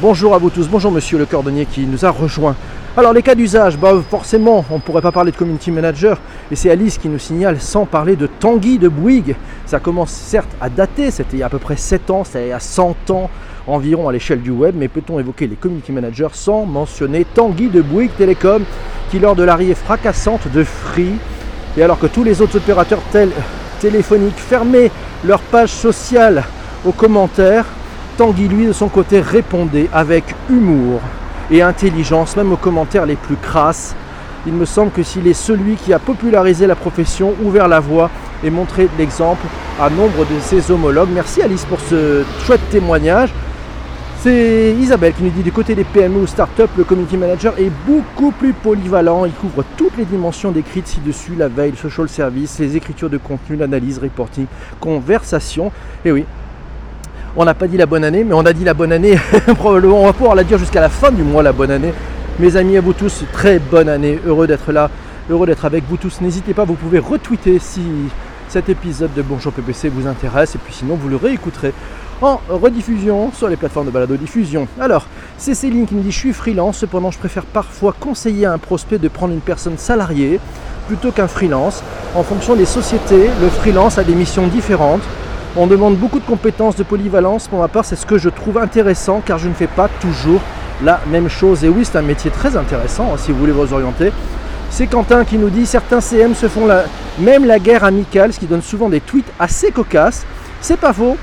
Bonjour 0.00 0.34
à 0.34 0.38
vous 0.38 0.50
tous, 0.50 0.68
bonjour 0.68 0.90
monsieur 0.90 1.18
le 1.18 1.26
cordonnier 1.26 1.66
qui 1.66 1.86
nous 1.86 2.04
a 2.04 2.10
rejoint 2.10 2.56
alors 2.96 3.12
les 3.12 3.22
cas 3.22 3.36
d'usage, 3.36 3.78
bah 3.78 3.94
forcément 4.10 4.64
on 4.68 4.74
ne 4.74 4.80
pourrait 4.80 5.00
pas 5.00 5.12
parler 5.12 5.30
de 5.30 5.36
community 5.36 5.70
manager 5.70 6.18
et 6.50 6.56
c'est 6.56 6.70
Alice 6.70 6.98
qui 6.98 7.08
nous 7.08 7.20
signale 7.20 7.60
sans 7.60 7.86
parler 7.86 8.16
de 8.16 8.26
Tanguy 8.26 8.78
de 8.78 8.88
Bouygues. 8.88 9.36
Ça 9.64 9.78
commence 9.78 10.10
certes 10.10 10.50
à 10.60 10.68
dater, 10.68 11.12
c'était 11.12 11.36
il 11.36 11.38
y 11.38 11.42
a 11.44 11.46
à 11.46 11.48
peu 11.50 11.58
près 11.58 11.76
7 11.76 12.10
ans, 12.10 12.24
c'était 12.24 12.46
il 12.46 12.48
y 12.48 12.52
a 12.52 12.58
100 12.58 13.10
ans 13.10 13.30
environ 13.68 14.08
à 14.08 14.12
l'échelle 14.12 14.42
du 14.42 14.50
web, 14.50 14.74
mais 14.76 14.88
peut-on 14.88 15.20
évoquer 15.20 15.46
les 15.46 15.54
community 15.54 15.92
managers 15.92 16.28
sans 16.32 16.66
mentionner 16.66 17.24
Tanguy 17.24 17.68
de 17.68 17.80
Bouygues 17.80 18.16
Télécom 18.18 18.64
qui 19.10 19.20
lors 19.20 19.36
de 19.36 19.44
l'arrivée 19.44 19.76
fracassante 19.76 20.48
de 20.52 20.64
Free 20.64 21.14
et 21.76 21.82
alors 21.84 22.00
que 22.00 22.08
tous 22.08 22.24
les 22.24 22.42
autres 22.42 22.56
opérateurs 22.56 23.02
téléphoniques 23.80 24.36
fermaient 24.36 24.90
leur 25.24 25.40
page 25.40 25.70
sociale 25.70 26.42
aux 26.84 26.92
commentaires, 26.92 27.66
Tanguy 28.16 28.48
lui 28.48 28.66
de 28.66 28.72
son 28.72 28.88
côté 28.88 29.20
répondait 29.20 29.88
avec 29.92 30.24
humour 30.50 31.00
et 31.50 31.62
intelligence, 31.62 32.36
même 32.36 32.52
aux 32.52 32.56
commentaires 32.56 33.06
les 33.06 33.16
plus 33.16 33.36
crasses. 33.36 33.94
Il 34.46 34.54
me 34.54 34.64
semble 34.64 34.90
que 34.90 35.02
s'il 35.02 35.26
est 35.26 35.34
celui 35.34 35.74
qui 35.74 35.92
a 35.92 35.98
popularisé 35.98 36.66
la 36.66 36.74
profession, 36.74 37.34
ouvert 37.42 37.68
la 37.68 37.80
voie 37.80 38.10
et 38.42 38.50
montré 38.50 38.88
l'exemple 38.98 39.46
à 39.78 39.90
nombre 39.90 40.24
de 40.24 40.40
ses 40.40 40.70
homologues. 40.70 41.10
Merci 41.12 41.42
Alice 41.42 41.64
pour 41.66 41.80
ce 41.80 42.24
chouette 42.46 42.66
témoignage. 42.70 43.30
C'est 44.22 44.76
Isabelle 44.78 45.14
qui 45.14 45.22
nous 45.22 45.30
dit 45.30 45.42
du 45.42 45.50
côté 45.50 45.74
des 45.74 45.84
PME 45.84 46.18
ou 46.18 46.26
start-up, 46.26 46.68
le 46.76 46.84
community 46.84 47.16
manager 47.16 47.54
est 47.58 47.72
beaucoup 47.86 48.32
plus 48.32 48.52
polyvalent. 48.52 49.24
Il 49.24 49.32
couvre 49.32 49.64
toutes 49.78 49.96
les 49.96 50.04
dimensions 50.04 50.50
décrites 50.52 50.88
ci-dessus, 50.88 51.32
la 51.38 51.48
veille, 51.48 51.70
le 51.70 51.76
social 51.78 52.06
service, 52.06 52.58
les 52.58 52.76
écritures 52.76 53.08
de 53.08 53.16
contenu, 53.16 53.56
l'analyse, 53.56 53.98
reporting, 53.98 54.44
conversation. 54.78 55.72
Et 56.04 56.12
oui, 56.12 56.26
on 57.36 57.44
n'a 57.44 57.54
pas 57.54 57.68
dit 57.68 57.76
la 57.76 57.86
bonne 57.86 58.04
année, 58.04 58.24
mais 58.24 58.34
on 58.34 58.44
a 58.44 58.52
dit 58.52 58.64
la 58.64 58.74
bonne 58.74 58.92
année. 58.92 59.18
Probablement, 59.56 60.00
on 60.00 60.06
va 60.06 60.12
pouvoir 60.12 60.34
la 60.34 60.44
dire 60.44 60.58
jusqu'à 60.58 60.80
la 60.80 60.88
fin 60.88 61.10
du 61.10 61.22
mois, 61.22 61.42
la 61.42 61.52
bonne 61.52 61.70
année. 61.70 61.92
Mes 62.38 62.56
amis, 62.56 62.76
à 62.76 62.80
vous 62.80 62.92
tous, 62.92 63.24
très 63.32 63.58
bonne 63.58 63.88
année. 63.88 64.18
Heureux 64.26 64.46
d'être 64.46 64.72
là, 64.72 64.90
heureux 65.30 65.46
d'être 65.46 65.64
avec 65.64 65.84
vous 65.88 65.96
tous. 65.96 66.20
N'hésitez 66.20 66.54
pas, 66.54 66.64
vous 66.64 66.74
pouvez 66.74 66.98
retweeter 66.98 67.58
si 67.58 67.82
cet 68.48 68.68
épisode 68.68 69.14
de 69.14 69.22
Bonjour 69.22 69.52
PPC 69.52 69.88
vous 69.88 70.08
intéresse. 70.08 70.54
Et 70.56 70.58
puis 70.58 70.74
sinon, 70.74 70.96
vous 70.96 71.08
le 71.08 71.16
réécouterez 71.16 71.72
en 72.22 72.40
rediffusion 72.48 73.32
sur 73.32 73.48
les 73.48 73.56
plateformes 73.56 73.86
de 73.86 73.90
balado 73.90 74.16
diffusion. 74.16 74.66
Alors, 74.78 75.06
c'est 75.38 75.54
Céline 75.54 75.86
qui 75.86 75.94
me 75.94 76.02
dit 76.02 76.10
Je 76.10 76.18
suis 76.18 76.32
freelance, 76.32 76.78
cependant, 76.78 77.10
je 77.10 77.18
préfère 77.18 77.44
parfois 77.44 77.94
conseiller 77.98 78.46
à 78.46 78.52
un 78.52 78.58
prospect 78.58 78.98
de 78.98 79.08
prendre 79.08 79.32
une 79.32 79.40
personne 79.40 79.78
salariée 79.78 80.40
plutôt 80.88 81.12
qu'un 81.12 81.28
freelance. 81.28 81.82
En 82.14 82.24
fonction 82.24 82.56
des 82.56 82.66
sociétés, 82.66 83.30
le 83.40 83.48
freelance 83.48 83.98
a 83.98 84.04
des 84.04 84.14
missions 84.14 84.48
différentes. 84.48 85.02
On 85.56 85.66
demande 85.66 85.96
beaucoup 85.96 86.20
de 86.20 86.24
compétences 86.24 86.76
de 86.76 86.84
polyvalence. 86.84 87.48
Pour 87.48 87.58
ma 87.58 87.66
part, 87.66 87.84
c'est 87.84 87.96
ce 87.96 88.06
que 88.06 88.18
je 88.18 88.28
trouve 88.28 88.56
intéressant 88.56 89.20
car 89.24 89.38
je 89.38 89.48
ne 89.48 89.54
fais 89.54 89.66
pas 89.66 89.88
toujours 90.00 90.40
la 90.84 91.00
même 91.10 91.28
chose. 91.28 91.64
Et 91.64 91.68
oui, 91.68 91.84
c'est 91.84 91.98
un 91.98 92.02
métier 92.02 92.30
très 92.30 92.56
intéressant 92.56 93.12
hein, 93.12 93.16
si 93.16 93.32
vous 93.32 93.38
voulez 93.38 93.52
vous 93.52 93.72
orienter. 93.72 94.12
C'est 94.70 94.86
Quentin 94.86 95.24
qui 95.24 95.38
nous 95.38 95.50
dit 95.50 95.66
certains 95.66 96.00
CM 96.00 96.36
se 96.36 96.46
font 96.46 96.66
la, 96.66 96.84
même 97.18 97.44
la 97.44 97.58
guerre 97.58 97.82
amicale, 97.82 98.32
ce 98.32 98.38
qui 98.38 98.46
donne 98.46 98.62
souvent 98.62 98.88
des 98.88 99.00
tweets 99.00 99.30
assez 99.40 99.72
cocasses. 99.72 100.24
C'est 100.60 100.78
pas 100.78 100.92
faux. 100.92 101.16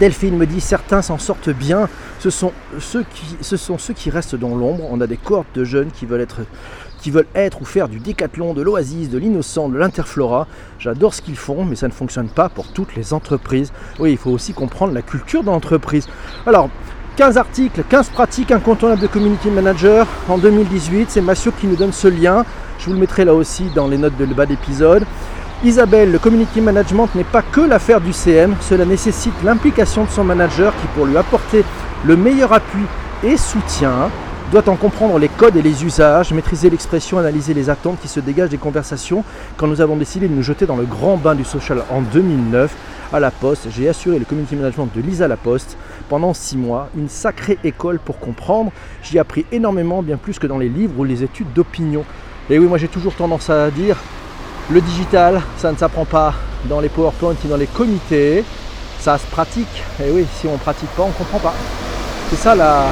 Delphine 0.00 0.38
me 0.38 0.46
dit 0.46 0.62
certains 0.62 1.02
s'en 1.02 1.18
sortent 1.18 1.50
bien. 1.50 1.90
Ce 2.20 2.30
sont, 2.30 2.52
ceux 2.78 3.04
qui, 3.14 3.36
ce 3.42 3.58
sont 3.58 3.76
ceux 3.76 3.92
qui 3.92 4.08
restent 4.08 4.36
dans 4.36 4.54
l'ombre. 4.54 4.84
On 4.90 5.02
a 5.02 5.06
des 5.06 5.18
cohortes 5.18 5.54
de 5.54 5.64
jeunes 5.64 5.90
qui 5.90 6.06
veulent 6.06 6.22
être 6.22 6.40
qui 7.02 7.10
veulent 7.10 7.26
être 7.34 7.60
ou 7.60 7.64
faire 7.64 7.88
du 7.88 7.98
décathlon, 7.98 8.54
de 8.54 8.62
l'oasis, 8.62 9.10
de 9.10 9.18
l'innocent, 9.18 9.68
de 9.68 9.76
l'interflora. 9.76 10.46
J'adore 10.78 11.14
ce 11.14 11.20
qu'ils 11.20 11.36
font, 11.36 11.64
mais 11.64 11.74
ça 11.74 11.88
ne 11.88 11.92
fonctionne 11.92 12.28
pas 12.28 12.48
pour 12.48 12.68
toutes 12.68 12.94
les 12.94 13.12
entreprises. 13.12 13.72
Oui, 13.98 14.12
il 14.12 14.18
faut 14.18 14.30
aussi 14.30 14.52
comprendre 14.52 14.94
la 14.94 15.02
culture 15.02 15.42
d'entreprise. 15.42 16.08
Alors, 16.46 16.70
15 17.16 17.36
articles, 17.36 17.82
15 17.88 18.10
pratiques 18.10 18.52
incontournables 18.52 19.02
de 19.02 19.06
community 19.08 19.50
manager 19.50 20.06
en 20.28 20.38
2018. 20.38 21.10
C'est 21.10 21.20
Massio 21.20 21.52
qui 21.52 21.66
nous 21.66 21.76
donne 21.76 21.92
ce 21.92 22.08
lien. 22.08 22.44
Je 22.78 22.86
vous 22.86 22.92
le 22.92 22.98
mettrai 22.98 23.24
là 23.24 23.34
aussi 23.34 23.64
dans 23.74 23.88
les 23.88 23.98
notes 23.98 24.16
de 24.16 24.24
bas 24.26 24.46
d'épisode. 24.46 25.04
Isabelle, 25.64 26.10
le 26.10 26.18
community 26.18 26.60
management 26.60 27.08
n'est 27.14 27.22
pas 27.22 27.42
que 27.42 27.60
l'affaire 27.60 28.00
du 28.00 28.12
CM, 28.12 28.56
cela 28.60 28.84
nécessite 28.84 29.34
l'implication 29.44 30.04
de 30.04 30.10
son 30.10 30.24
manager 30.24 30.72
qui 30.80 30.86
pour 30.88 31.06
lui 31.06 31.16
apporter 31.16 31.64
le 32.04 32.16
meilleur 32.16 32.52
appui 32.52 32.82
et 33.22 33.36
soutien 33.36 34.10
doit 34.52 34.68
en 34.68 34.76
comprendre 34.76 35.18
les 35.18 35.30
codes 35.30 35.56
et 35.56 35.62
les 35.62 35.82
usages, 35.82 36.30
maîtriser 36.30 36.68
l'expression, 36.68 37.18
analyser 37.18 37.54
les 37.54 37.70
attentes 37.70 37.98
qui 38.02 38.06
se 38.06 38.20
dégagent 38.20 38.50
des 38.50 38.58
conversations. 38.58 39.24
Quand 39.56 39.66
nous 39.66 39.80
avons 39.80 39.96
décidé 39.96 40.28
de 40.28 40.34
nous 40.34 40.42
jeter 40.42 40.66
dans 40.66 40.76
le 40.76 40.84
grand 40.84 41.16
bain 41.16 41.34
du 41.34 41.42
social 41.42 41.82
en 41.88 42.02
2009, 42.02 42.70
à 43.14 43.20
la 43.20 43.30
Poste, 43.30 43.68
j'ai 43.74 43.88
assuré 43.88 44.18
le 44.18 44.26
community 44.26 44.54
management 44.54 44.90
de 44.94 45.00
Lisa 45.00 45.26
La 45.26 45.38
Poste 45.38 45.78
pendant 46.10 46.34
six 46.34 46.58
mois, 46.58 46.90
une 46.98 47.08
sacrée 47.08 47.58
école 47.64 47.98
pour 47.98 48.18
comprendre. 48.18 48.72
J'y 49.02 49.16
ai 49.16 49.20
appris 49.20 49.46
énormément, 49.52 50.02
bien 50.02 50.18
plus 50.18 50.38
que 50.38 50.46
dans 50.46 50.58
les 50.58 50.68
livres 50.68 50.98
ou 50.98 51.04
les 51.04 51.22
études 51.22 51.50
d'opinion. 51.54 52.04
Et 52.50 52.58
oui, 52.58 52.66
moi 52.66 52.76
j'ai 52.76 52.88
toujours 52.88 53.14
tendance 53.14 53.48
à 53.48 53.70
dire, 53.70 53.96
le 54.70 54.82
digital, 54.82 55.40
ça 55.56 55.72
ne 55.72 55.78
s'apprend 55.78 56.04
pas 56.04 56.34
dans 56.68 56.80
les 56.80 56.90
PowerPoint 56.90 57.34
ni 57.42 57.48
dans 57.48 57.56
les 57.56 57.66
comités, 57.66 58.44
ça 59.00 59.16
se 59.16 59.26
pratique. 59.28 59.82
Et 60.04 60.10
oui, 60.10 60.26
si 60.38 60.46
on 60.46 60.52
ne 60.52 60.58
pratique 60.58 60.90
pas, 60.90 61.04
on 61.04 61.08
ne 61.08 61.12
comprend 61.12 61.38
pas. 61.38 61.54
C'est 62.28 62.36
ça 62.36 62.54
la, 62.54 62.84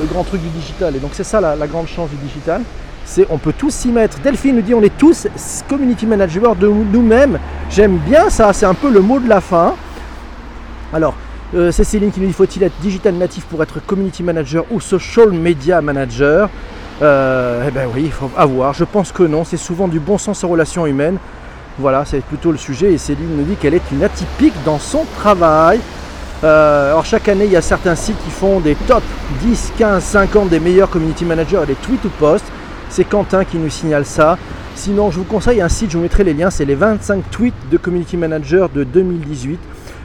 le 0.00 0.06
grand 0.06 0.24
truc 0.24 0.40
du 0.42 0.48
digital. 0.48 0.96
Et 0.96 0.98
donc 0.98 1.10
c'est 1.14 1.24
ça 1.24 1.40
la, 1.40 1.66
grande 1.66 1.86
chance 1.86 2.10
du 2.10 2.16
digital. 2.16 2.62
C'est 3.04 3.26
on 3.30 3.38
peut 3.38 3.52
tous 3.56 3.70
s'y 3.70 3.88
mettre. 3.88 4.18
Delphine 4.20 4.56
nous 4.56 4.62
dit 4.62 4.74
on 4.74 4.82
est 4.82 4.96
tous 4.96 5.26
community 5.68 6.06
managers 6.06 6.40
de 6.58 6.68
nous-mêmes. 6.68 7.38
J'aime 7.70 7.98
bien 7.98 8.30
ça, 8.30 8.52
c'est 8.52 8.66
un 8.66 8.74
peu 8.74 8.90
le 8.90 9.00
mot 9.00 9.20
de 9.20 9.28
la 9.28 9.40
fin. 9.40 9.74
Alors, 10.92 11.14
euh, 11.54 11.70
c'est 11.70 11.84
Céline 11.84 12.10
qui 12.10 12.20
nous 12.20 12.26
dit 12.26 12.32
faut-il 12.32 12.62
être 12.62 12.78
digital 12.80 13.14
natif 13.14 13.44
pour 13.44 13.62
être 13.62 13.84
community 13.84 14.22
manager 14.22 14.64
ou 14.70 14.80
social 14.80 15.30
media 15.30 15.80
manager? 15.80 16.48
Euh, 17.02 17.64
Eh 17.68 17.70
ben 17.70 17.88
oui, 17.94 18.02
il 18.06 18.12
faut 18.12 18.30
avoir. 18.36 18.72
Je 18.72 18.84
pense 18.84 19.12
que 19.12 19.22
non. 19.22 19.44
C'est 19.44 19.56
souvent 19.56 19.88
du 19.88 20.00
bon 20.00 20.18
sens 20.18 20.42
en 20.44 20.48
relations 20.48 20.86
humaines. 20.86 21.18
Voilà, 21.78 22.04
c'est 22.04 22.20
plutôt 22.20 22.52
le 22.52 22.58
sujet. 22.58 22.92
Et 22.92 22.98
Céline 22.98 23.36
nous 23.36 23.44
dit 23.44 23.56
qu'elle 23.56 23.74
est 23.74 23.90
une 23.92 24.04
atypique 24.04 24.54
dans 24.64 24.78
son 24.78 25.04
travail. 25.18 25.80
Euh, 26.44 26.90
alors 26.90 27.06
chaque 27.06 27.28
année, 27.28 27.46
il 27.46 27.52
y 27.52 27.56
a 27.56 27.62
certains 27.62 27.94
sites 27.94 28.22
qui 28.22 28.30
font 28.30 28.60
des 28.60 28.74
top 28.74 29.02
10, 29.40 29.72
15, 29.78 30.02
50 30.04 30.48
des 30.50 30.60
meilleurs 30.60 30.90
community 30.90 31.24
managers 31.24 31.60
et 31.62 31.66
des 31.66 31.74
tweets 31.74 32.04
ou 32.04 32.10
posts. 32.10 32.44
C'est 32.90 33.04
Quentin 33.04 33.44
qui 33.44 33.56
nous 33.56 33.70
signale 33.70 34.04
ça. 34.04 34.36
Sinon, 34.74 35.10
je 35.10 35.18
vous 35.18 35.24
conseille 35.24 35.62
un 35.62 35.68
site, 35.68 35.90
je 35.90 35.96
vous 35.96 36.02
mettrai 36.02 36.22
les 36.22 36.34
liens, 36.34 36.50
c'est 36.50 36.66
les 36.66 36.74
25 36.74 37.30
tweets 37.30 37.54
de 37.70 37.78
community 37.78 38.16
manager 38.16 38.68
de 38.68 38.84
2018, 38.84 39.58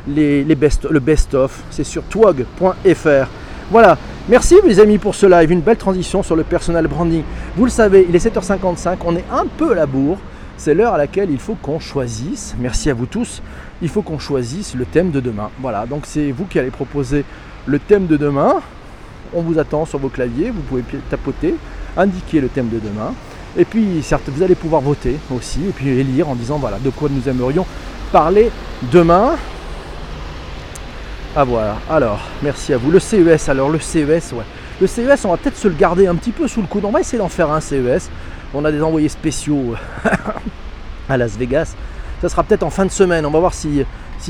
les, 0.08 0.44
best, 0.56 0.86
le 0.90 1.00
best-of. 1.00 1.62
C'est 1.72 1.84
sur 1.84 2.04
twog.fr. 2.04 3.28
Voilà, 3.72 3.98
merci 4.30 4.56
mes 4.64 4.80
amis 4.80 4.98
pour 4.98 5.16
ce 5.16 5.26
live, 5.26 5.52
une 5.52 5.62
belle 5.62 5.78
transition 5.78 6.24
sur 6.24 6.36
le 6.36 6.44
personal 6.44 6.88
branding. 6.88 7.24
Vous 7.58 7.66
le 7.66 7.72
savez, 7.72 8.06
il 8.08 8.16
est 8.16 8.26
7h55, 8.26 8.98
on 9.06 9.16
est 9.16 9.26
un 9.32 9.46
peu 9.46 9.74
à 9.74 9.76
la 9.76 9.86
bourre. 9.86 10.18
C'est 10.60 10.74
l'heure 10.74 10.94
à 10.94 10.98
laquelle 10.98 11.32
il 11.32 11.40
faut 11.40 11.56
qu'on 11.56 11.80
choisisse, 11.80 12.54
merci 12.60 12.90
à 12.90 12.94
vous 12.94 13.06
tous, 13.06 13.42
il 13.82 13.88
faut 13.88 14.02
qu'on 14.02 14.20
choisisse 14.20 14.76
le 14.76 14.84
thème 14.84 15.10
de 15.10 15.22
demain. 15.22 15.50
Voilà, 15.62 15.86
donc 15.86 16.02
c'est 16.06 16.32
vous 16.32 16.44
qui 16.44 16.60
allez 16.60 16.70
proposer 16.70 17.24
le 17.66 17.80
thème 17.80 18.08
de 18.08 18.18
demain. 18.18 18.56
On 19.34 19.42
vous 19.42 19.58
attend 19.58 19.86
sur 19.86 20.00
vos 20.00 20.10
claviers, 20.10 20.50
vous 20.50 20.60
pouvez 20.60 20.84
tapoter, 21.10 21.56
indiquer 21.96 22.42
le 22.42 22.50
thème 22.50 22.68
de 22.68 22.78
demain. 22.78 23.14
Et 23.58 23.64
puis, 23.64 24.04
certes, 24.04 24.28
vous 24.28 24.44
allez 24.44 24.56
pouvoir 24.56 24.82
voter 24.82 25.16
aussi, 25.34 25.62
et 25.64 25.72
puis 25.72 25.88
élire 25.88 26.28
en 26.28 26.36
disant 26.36 26.58
voilà 26.58 26.78
de 26.80 26.90
quoi 26.90 27.08
nous 27.10 27.30
aimerions 27.30 27.66
parler 28.12 28.52
demain. 28.92 29.38
Ah 31.38 31.46
voilà, 31.46 31.78
alors, 31.90 32.20
merci 32.44 32.74
à 32.74 32.78
vous. 32.78 32.92
Le 32.92 33.00
CES, 33.00 33.48
alors 33.48 33.70
le 33.70 33.80
CES, 33.80 34.34
ouais. 34.34 34.44
Le 34.82 34.88
CES, 34.88 35.24
on 35.24 35.30
va 35.30 35.38
peut-être 35.38 35.58
se 35.58 35.70
le 35.70 35.76
garder 35.76 36.08
un 36.08 36.16
petit 36.16 36.32
peu 36.32 36.50
sous 36.50 36.60
le 36.60 36.68
coude. 36.68 36.84
On 36.84 36.92
va 36.92 37.00
essayer 37.00 37.18
d'en 37.18 37.30
faire 37.30 37.50
un 37.50 37.62
CES. 37.62 38.10
On 38.54 38.66
a 38.66 38.72
des 38.72 38.82
envoyés 38.82 39.10
spéciaux 39.10 39.76
à 41.10 41.18
Las 41.18 41.38
Vegas. 41.38 41.76
Ça 42.22 42.30
sera 42.30 42.44
peut-être 42.44 42.64
en 42.64 42.70
fin 42.70 42.86
de 42.86 42.92
semaine. 42.92 43.26
On 43.26 43.32
va 43.32 43.40
voir 43.40 43.54
s'ils 43.54 43.86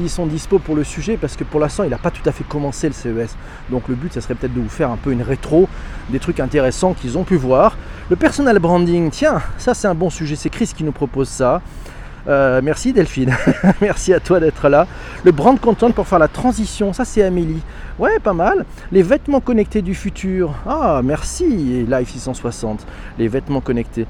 sont 0.10 0.26
dispo 0.26 0.60
pour 0.60 0.76
le 0.76 0.84
sujet 0.84 1.18
parce 1.18 1.36
que 1.36 1.44
pour 1.44 1.60
l'instant 1.60 1.84
il 1.84 1.90
n'a 1.90 1.98
pas 1.98 2.12
tout 2.12 2.28
à 2.28 2.32
fait 2.32 2.44
commencé 2.44 2.88
le 2.88 2.94
CES. 2.94 3.36
Donc 3.70 3.88
le 3.88 3.96
but 3.96 4.14
ça 4.14 4.22
serait 4.22 4.36
peut-être 4.36 4.54
de 4.54 4.60
vous 4.60 4.70
faire 4.70 4.92
un 4.92 4.98
peu 4.98 5.12
une 5.12 5.22
rétro 5.22 5.70
des 6.10 6.20
trucs 6.20 6.40
intéressants 6.40 6.94
qu'ils 6.94 7.18
ont 7.18 7.24
pu 7.24 7.36
voir. 7.36 7.78
Le 8.10 8.16
personal 8.16 8.60
branding, 8.60 9.10
tiens, 9.10 9.42
ça 9.58 9.74
c'est 9.74 9.88
un 9.88 9.96
bon 9.96 10.10
sujet. 10.10 10.36
C'est 10.36 10.50
Chris 10.50 10.72
qui 10.76 10.84
nous 10.84 10.92
propose 10.92 11.30
ça. 11.30 11.62
Euh, 12.28 12.62
merci 12.64 12.94
Delphine, 12.94 13.36
merci 13.82 14.14
à 14.14 14.20
toi 14.20 14.40
d'être 14.40 14.70
là. 14.70 14.88
Le 15.24 15.32
brand 15.32 15.60
content 15.60 15.92
pour 15.92 16.08
faire 16.08 16.20
la 16.20 16.28
transition, 16.28 16.94
ça 16.94 17.06
c'est 17.06 17.24
Amélie. 17.24 17.62
Ouais, 17.98 18.20
pas 18.20 18.34
mal. 18.34 18.66
Les 18.92 19.02
vêtements 19.02 19.40
connectés 19.40 19.82
du 19.82 19.96
futur. 19.96 20.54
Ah, 20.68 21.02
merci 21.04 21.86
Live 21.88 22.10
660. 22.10 22.86
Les 23.18 23.28
vêtements 23.28 23.62
connectés. 23.62 24.06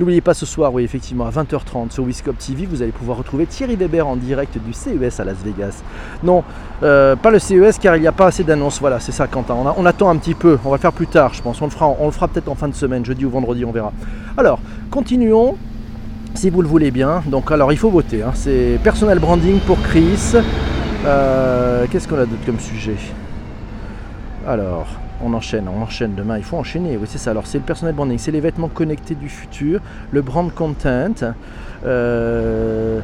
N'oubliez 0.00 0.22
pas 0.22 0.32
ce 0.32 0.46
soir, 0.46 0.72
oui, 0.72 0.82
effectivement, 0.82 1.26
à 1.26 1.30
20h30 1.30 1.90
sur 1.90 2.04
Wiscop 2.04 2.38
TV, 2.38 2.64
vous 2.64 2.80
allez 2.80 2.90
pouvoir 2.90 3.18
retrouver 3.18 3.44
Thierry 3.44 3.76
Weber 3.76 4.06
en 4.06 4.16
direct 4.16 4.56
du 4.56 4.72
CES 4.72 5.20
à 5.20 5.24
Las 5.24 5.36
Vegas. 5.44 5.82
Non, 6.22 6.42
euh, 6.82 7.16
pas 7.16 7.30
le 7.30 7.38
CES 7.38 7.78
car 7.78 7.96
il 7.96 8.00
n'y 8.00 8.06
a 8.06 8.12
pas 8.12 8.28
assez 8.28 8.42
d'annonces. 8.42 8.80
Voilà, 8.80 8.98
c'est 8.98 9.12
ça, 9.12 9.26
Quentin. 9.26 9.54
On, 9.76 9.84
attend 9.84 10.08
un 10.08 10.16
petit 10.16 10.32
peu. 10.32 10.58
On 10.64 10.70
va 10.70 10.76
le 10.76 10.80
faire 10.80 10.94
plus 10.94 11.06
tard, 11.06 11.34
je 11.34 11.42
pense. 11.42 11.60
On 11.60 11.68
fera, 11.68 11.94
on 11.98 12.06
le 12.06 12.12
fera 12.12 12.28
peut-être 12.28 12.48
en 12.48 12.54
fin 12.54 12.68
de 12.68 12.74
semaine, 12.74 13.04
jeudi 13.04 13.26
ou 13.26 13.30
vendredi, 13.30 13.62
on 13.66 13.72
verra. 13.72 13.92
Alors, 14.38 14.58
continuons 14.90 15.58
si 16.34 16.50
vous 16.50 16.62
le 16.62 16.68
voulez 16.68 16.90
bien. 16.90 17.22
Donc 17.26 17.50
alors 17.50 17.72
il 17.72 17.78
faut 17.78 17.90
voter. 17.90 18.22
Hein. 18.22 18.32
C'est 18.34 18.78
personal 18.82 19.18
branding 19.18 19.58
pour 19.60 19.80
Chris. 19.82 20.34
Euh, 21.04 21.86
qu'est-ce 21.90 22.08
qu'on 22.08 22.18
a 22.18 22.26
d'autre 22.26 22.44
comme 22.44 22.60
sujet? 22.60 22.96
Alors, 24.46 24.86
on 25.22 25.32
enchaîne, 25.34 25.66
on 25.68 25.82
enchaîne 25.82 26.14
demain. 26.14 26.38
Il 26.38 26.44
faut 26.44 26.56
enchaîner. 26.56 26.96
Oui, 26.96 27.06
c'est 27.08 27.18
ça. 27.18 27.30
Alors 27.30 27.46
c'est 27.46 27.58
le 27.58 27.64
personal 27.64 27.94
branding, 27.94 28.18
c'est 28.18 28.30
les 28.30 28.40
vêtements 28.40 28.68
connectés 28.68 29.14
du 29.14 29.28
futur, 29.28 29.80
le 30.10 30.22
brand 30.22 30.52
content. 30.52 31.34
Euh, 31.84 33.00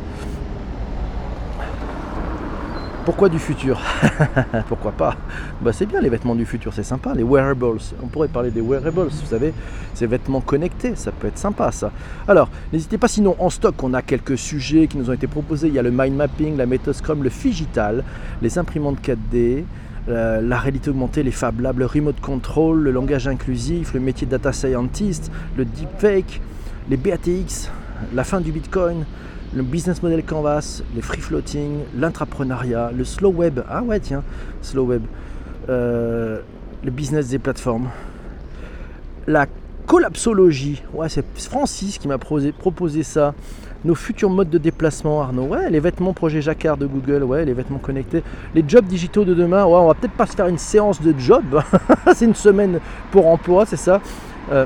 pourquoi 3.07 3.29
du 3.29 3.38
futur 3.38 3.81
Pourquoi 4.69 4.90
pas 4.90 5.16
bah, 5.62 5.73
C'est 5.73 5.87
bien 5.87 6.01
les 6.01 6.09
vêtements 6.09 6.35
du 6.35 6.45
futur, 6.45 6.75
c'est 6.75 6.83
sympa. 6.83 7.14
Les 7.14 7.23
wearables, 7.23 7.79
on 8.03 8.09
pourrait 8.09 8.27
parler 8.27 8.51
des 8.51 8.61
wearables, 8.61 9.07
vous 9.09 9.27
savez, 9.27 9.55
ces 9.95 10.09
vêtements 10.09 10.40
connectés, 10.40 10.97
ça 10.97 11.12
peut 11.12 11.29
être 11.29 11.38
sympa 11.38 11.71
ça. 11.71 11.92
Alors, 12.27 12.51
n'hésitez 12.73 12.99
pas, 12.99 13.07
sinon 13.07 13.37
en 13.38 13.49
stock, 13.49 13.81
on 13.85 13.95
a 13.95 14.03
quelques 14.03 14.37
sujets 14.37 14.88
qui 14.88 14.99
nous 14.99 15.09
ont 15.09 15.12
été 15.12 15.29
proposés. 15.29 15.69
Il 15.69 15.75
y 15.75 15.79
a 15.79 15.83
le 15.83 15.92
mind 15.92 16.16
mapping, 16.16 16.57
la 16.57 16.66
méthode 16.66 16.97
le 17.23 17.31
Figital, 17.31 18.03
les 18.42 18.59
imprimantes 18.59 18.99
4D, 19.01 19.62
euh, 20.09 20.40
la 20.40 20.59
réalité 20.59 20.90
augmentée, 20.90 21.23
les 21.23 21.31
Fab 21.31 21.61
Labs, 21.61 21.79
le 21.79 21.87
remote 21.87 22.21
control, 22.21 22.83
le 22.83 22.90
langage 22.90 23.29
inclusif, 23.29 23.95
le 23.95 24.01
métier 24.01 24.27
de 24.27 24.33
data 24.33 24.53
scientist, 24.53 25.31
le 25.57 25.64
deepfake, 25.64 26.40
les 26.90 26.97
BATX, 26.97 27.71
la 28.12 28.25
fin 28.25 28.40
du 28.40 28.51
Bitcoin, 28.51 29.05
le 29.55 29.63
business 29.63 30.03
model 30.03 30.23
canvas, 30.25 30.83
les 30.95 31.03
free 31.03 31.21
floating, 31.21 31.81
l'intrapreneuriat, 31.97 32.93
le 32.97 33.05
slow 33.05 33.31
web, 33.31 33.61
ah 33.69 33.83
ouais 33.83 34.01
tiens, 34.01 34.23
slow 34.63 34.85
web, 34.85 35.03
euh, 35.69 36.41
le 36.85 36.91
business 36.91 37.29
des 37.29 37.39
plateformes, 37.39 37.89
la 39.27 39.47
collapsologie, 39.87 40.83
ouais 40.95 41.09
c'est 41.09 41.25
Francis 41.37 41.99
qui 41.99 42.09
m'a 42.09 42.19
proposé 42.19 43.03
ça, 43.03 43.35
nos 43.85 43.95
futurs 43.95 44.31
modes 44.31 44.51
de 44.51 44.59
déplacement 44.59 45.23
Arnaud, 45.23 45.47
ouais 45.47 45.71
les 45.71 45.81
vêtements 45.81 46.13
projet 46.13 46.43
Jacquard 46.43 46.77
de 46.77 46.87
Google, 46.87 47.23
ouais 47.23 47.45
les 47.45 47.53
vêtements 47.53 47.79
connectés, 47.79 48.23
les 48.55 48.65
jobs 48.67 48.87
digitaux 48.87 49.25
de 49.25 49.35
demain, 49.35 49.65
ouais 49.65 49.79
on 49.79 49.87
va 49.87 49.95
peut-être 49.95 50.17
pas 50.17 50.27
se 50.27 50.35
faire 50.35 50.49
une 50.49 50.59
séance 50.59 51.01
de 51.01 51.15
job, 51.19 51.45
c'est 52.15 52.25
une 52.25 52.35
semaine 52.35 52.81
pour 53.11 53.27
emploi, 53.27 53.65
c'est 53.67 53.77
ça. 53.77 54.01
Euh, 54.53 54.65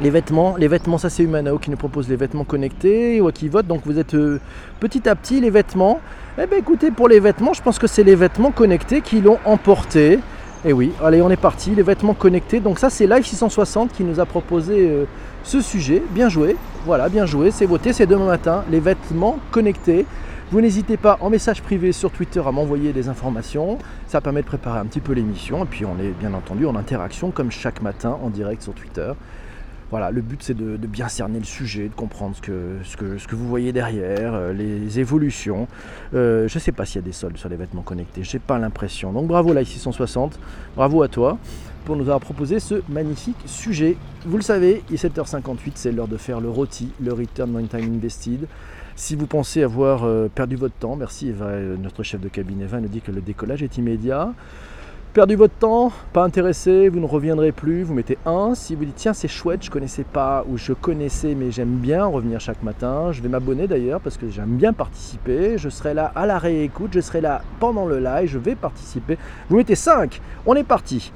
les 0.00 0.10
vêtements, 0.10 0.56
les 0.56 0.68
vêtements, 0.68 0.98
ça 0.98 1.08
c'est 1.08 1.22
Humanao 1.22 1.58
qui 1.58 1.70
nous 1.70 1.76
propose 1.76 2.08
les 2.08 2.16
vêtements 2.16 2.44
connectés, 2.44 3.20
ou 3.20 3.30
qui 3.30 3.48
vote. 3.48 3.66
Donc 3.66 3.82
vous 3.84 3.98
êtes 3.98 4.14
euh, 4.14 4.40
petit 4.80 5.08
à 5.08 5.14
petit 5.14 5.40
les 5.40 5.50
vêtements. 5.50 6.00
Eh 6.40 6.46
bien 6.46 6.58
écoutez, 6.58 6.90
pour 6.90 7.08
les 7.08 7.20
vêtements, 7.20 7.52
je 7.52 7.62
pense 7.62 7.78
que 7.78 7.86
c'est 7.86 8.02
les 8.02 8.16
vêtements 8.16 8.50
connectés 8.50 9.00
qui 9.00 9.20
l'ont 9.20 9.38
emporté. 9.44 10.14
Et 10.66 10.70
eh 10.70 10.72
oui, 10.72 10.92
allez, 11.02 11.20
on 11.20 11.30
est 11.30 11.36
parti, 11.36 11.74
les 11.74 11.82
vêtements 11.82 12.14
connectés. 12.14 12.58
Donc 12.58 12.78
ça 12.78 12.90
c'est 12.90 13.06
Live 13.06 13.24
660 13.24 13.92
qui 13.92 14.02
nous 14.02 14.18
a 14.18 14.26
proposé 14.26 14.88
euh, 14.88 15.04
ce 15.44 15.60
sujet. 15.60 16.02
Bien 16.10 16.28
joué, 16.28 16.56
voilà, 16.86 17.08
bien 17.08 17.26
joué, 17.26 17.50
c'est 17.50 17.66
voté, 17.66 17.92
c'est 17.92 18.06
demain 18.06 18.26
matin, 18.26 18.64
les 18.70 18.80
vêtements 18.80 19.38
connectés. 19.50 20.06
Vous 20.50 20.60
n'hésitez 20.60 20.96
pas 20.96 21.18
en 21.20 21.30
message 21.30 21.62
privé 21.62 21.92
sur 21.92 22.10
Twitter 22.10 22.40
à 22.44 22.52
m'envoyer 22.52 22.92
des 22.92 23.08
informations. 23.08 23.78
Ça 24.06 24.20
permet 24.20 24.42
de 24.42 24.46
préparer 24.46 24.78
un 24.78 24.86
petit 24.86 25.00
peu 25.00 25.12
l'émission. 25.12 25.64
Et 25.64 25.66
puis 25.66 25.84
on 25.84 25.98
est 25.98 26.10
bien 26.18 26.34
entendu 26.34 26.66
en 26.66 26.76
interaction 26.76 27.30
comme 27.30 27.50
chaque 27.50 27.80
matin 27.82 28.18
en 28.22 28.30
direct 28.30 28.62
sur 28.62 28.72
Twitter. 28.72 29.12
Voilà, 29.94 30.10
le 30.10 30.22
but 30.22 30.42
c'est 30.42 30.56
de, 30.56 30.76
bien 30.88 31.06
cerner 31.06 31.38
le 31.38 31.44
sujet, 31.44 31.88
de 31.88 31.94
comprendre 31.94 32.34
ce 32.34 32.40
que, 32.40 33.34
vous 33.36 33.46
voyez 33.46 33.72
derrière, 33.72 34.34
euh, 34.34 34.52
les 34.52 34.98
évolutions. 34.98 35.68
Euh, 36.14 36.48
je 36.48 36.56
ne 36.56 36.60
sais 36.60 36.72
pas 36.72 36.84
s'il 36.84 36.96
y 36.96 36.98
a 36.98 37.06
des 37.06 37.12
soldes 37.12 37.36
sur 37.36 37.48
les 37.48 37.54
vêtements 37.54 37.82
connectés, 37.82 38.24
j'ai 38.24 38.40
pas 38.40 38.58
l'impression. 38.58 39.12
Donc 39.12 39.28
bravo 39.28 39.52
la 39.52 39.64
660, 39.64 40.40
bravo 40.74 41.04
à 41.04 41.06
toi 41.06 41.38
pour 41.84 41.94
nous 41.94 42.02
avoir 42.02 42.18
proposé 42.18 42.58
ce 42.58 42.82
magnifique 42.88 43.36
sujet. 43.46 43.96
Vous 44.26 44.36
le 44.36 44.42
savez, 44.42 44.82
il 44.88 44.96
est 44.96 45.04
7h58, 45.04 45.74
c'est 45.76 45.92
l'heure 45.92 46.08
de 46.08 46.16
faire 46.16 46.40
le 46.40 46.50
rôti, 46.50 46.90
le 47.00 47.12
Return 47.12 47.54
on 47.54 47.64
Time 47.64 47.94
Invested. 47.94 48.48
Si 48.96 49.14
vous 49.14 49.28
pensez 49.28 49.62
avoir 49.62 50.02
euh, 50.02 50.26
perdu 50.26 50.56
votre 50.56 50.74
temps, 50.74 50.96
merci 50.96 51.32
notre 51.80 52.02
chef 52.02 52.20
de 52.20 52.28
cabinet 52.28 52.64
Eva 52.64 52.80
nous 52.80 52.88
dit 52.88 53.00
que 53.00 53.12
le 53.12 53.20
décollage 53.20 53.62
est 53.62 53.78
immédiat 53.78 54.34
perdu 55.14 55.36
votre 55.36 55.54
temps, 55.54 55.92
pas 56.12 56.24
intéressé, 56.24 56.88
vous 56.88 56.98
ne 56.98 57.06
reviendrez 57.06 57.52
plus, 57.52 57.84
vous 57.84 57.94
mettez 57.94 58.18
1. 58.26 58.56
Si 58.56 58.74
vous 58.74 58.84
dites 58.84 58.96
tiens 58.96 59.12
c'est 59.12 59.28
chouette, 59.28 59.64
je 59.64 59.70
connaissais 59.70 60.02
pas 60.02 60.44
ou 60.48 60.58
je 60.58 60.72
connaissais 60.72 61.36
mais 61.36 61.52
j'aime 61.52 61.76
bien 61.76 62.04
revenir 62.04 62.40
chaque 62.40 62.64
matin, 62.64 63.12
je 63.12 63.22
vais 63.22 63.28
m'abonner 63.28 63.68
d'ailleurs 63.68 64.00
parce 64.00 64.16
que 64.16 64.28
j'aime 64.28 64.56
bien 64.56 64.72
participer, 64.72 65.56
je 65.56 65.68
serai 65.68 65.94
là 65.94 66.10
à 66.16 66.26
la 66.26 66.38
réécoute, 66.38 66.90
je 66.94 67.00
serai 67.00 67.20
là 67.20 67.42
pendant 67.60 67.86
le 67.86 68.00
live, 68.00 68.28
je 68.28 68.38
vais 68.38 68.56
participer. 68.56 69.16
Vous 69.48 69.56
mettez 69.56 69.76
5, 69.76 70.20
on 70.46 70.56
est 70.56 70.64
parti. 70.64 71.12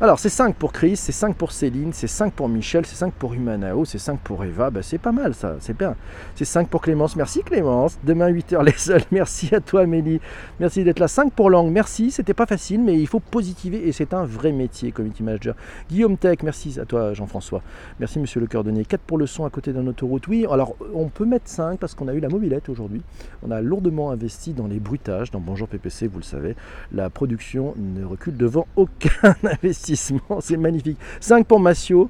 Alors 0.00 0.20
c'est 0.20 0.28
5 0.28 0.54
pour 0.54 0.70
Chris, 0.70 0.94
c'est 0.94 1.10
5 1.10 1.34
pour 1.34 1.50
Céline, 1.50 1.92
c'est 1.92 2.06
5 2.06 2.32
pour 2.32 2.48
Michel, 2.48 2.86
c'est 2.86 2.94
5 2.94 3.12
pour 3.14 3.34
Humanao, 3.34 3.84
c'est 3.84 3.98
5 3.98 4.20
pour 4.20 4.44
Eva, 4.44 4.70
ben, 4.70 4.80
c'est 4.80 4.96
pas 4.96 5.10
mal 5.10 5.34
ça, 5.34 5.56
c'est 5.58 5.76
bien. 5.76 5.96
C'est 6.36 6.44
5 6.44 6.68
pour 6.68 6.82
Clémence, 6.82 7.16
merci 7.16 7.42
Clémence. 7.42 7.98
Demain 8.04 8.30
8h 8.30 8.64
les 8.64 8.78
seuls, 8.78 9.02
merci 9.10 9.52
à 9.52 9.60
toi 9.60 9.80
Amélie, 9.80 10.20
merci 10.60 10.84
d'être 10.84 11.00
là. 11.00 11.08
5 11.08 11.32
pour 11.32 11.50
Langue, 11.50 11.72
merci, 11.72 12.12
c'était 12.12 12.32
pas 12.32 12.46
facile 12.46 12.80
mais 12.80 12.96
il 12.96 13.08
faut 13.08 13.18
positiver 13.18 13.88
et 13.88 13.90
c'est 13.90 14.14
un 14.14 14.24
vrai 14.24 14.52
métier 14.52 14.92
community 14.92 15.24
manager. 15.24 15.56
Guillaume 15.90 16.16
Tech, 16.16 16.38
merci 16.44 16.78
à 16.78 16.84
toi 16.84 17.12
Jean-François, 17.12 17.60
merci 17.98 18.20
monsieur 18.20 18.38
le 18.38 18.46
cordonnier. 18.46 18.84
4 18.84 19.00
pour 19.00 19.18
le 19.18 19.26
son 19.26 19.46
à 19.46 19.50
côté 19.50 19.72
d'un 19.72 19.88
autoroute, 19.88 20.28
oui, 20.28 20.46
alors 20.48 20.76
on 20.94 21.08
peut 21.08 21.26
mettre 21.26 21.48
5 21.48 21.80
parce 21.80 21.96
qu'on 21.96 22.06
a 22.06 22.14
eu 22.14 22.20
la 22.20 22.28
mobilette 22.28 22.68
aujourd'hui. 22.68 23.02
On 23.42 23.50
a 23.50 23.60
lourdement 23.60 24.12
investi 24.12 24.52
dans 24.52 24.68
les 24.68 24.78
bruitages, 24.78 25.32
dans 25.32 25.40
Bonjour 25.40 25.66
PPC, 25.66 26.06
vous 26.06 26.18
le 26.18 26.24
savez. 26.24 26.54
La 26.92 27.10
production 27.10 27.74
ne 27.76 28.04
recule 28.04 28.36
devant 28.36 28.68
aucun 28.76 29.34
investissement 29.42 29.87
c'est 30.40 30.56
magnifique. 30.56 30.98
5 31.20 31.46
pour 31.46 31.60
Massio. 31.60 32.08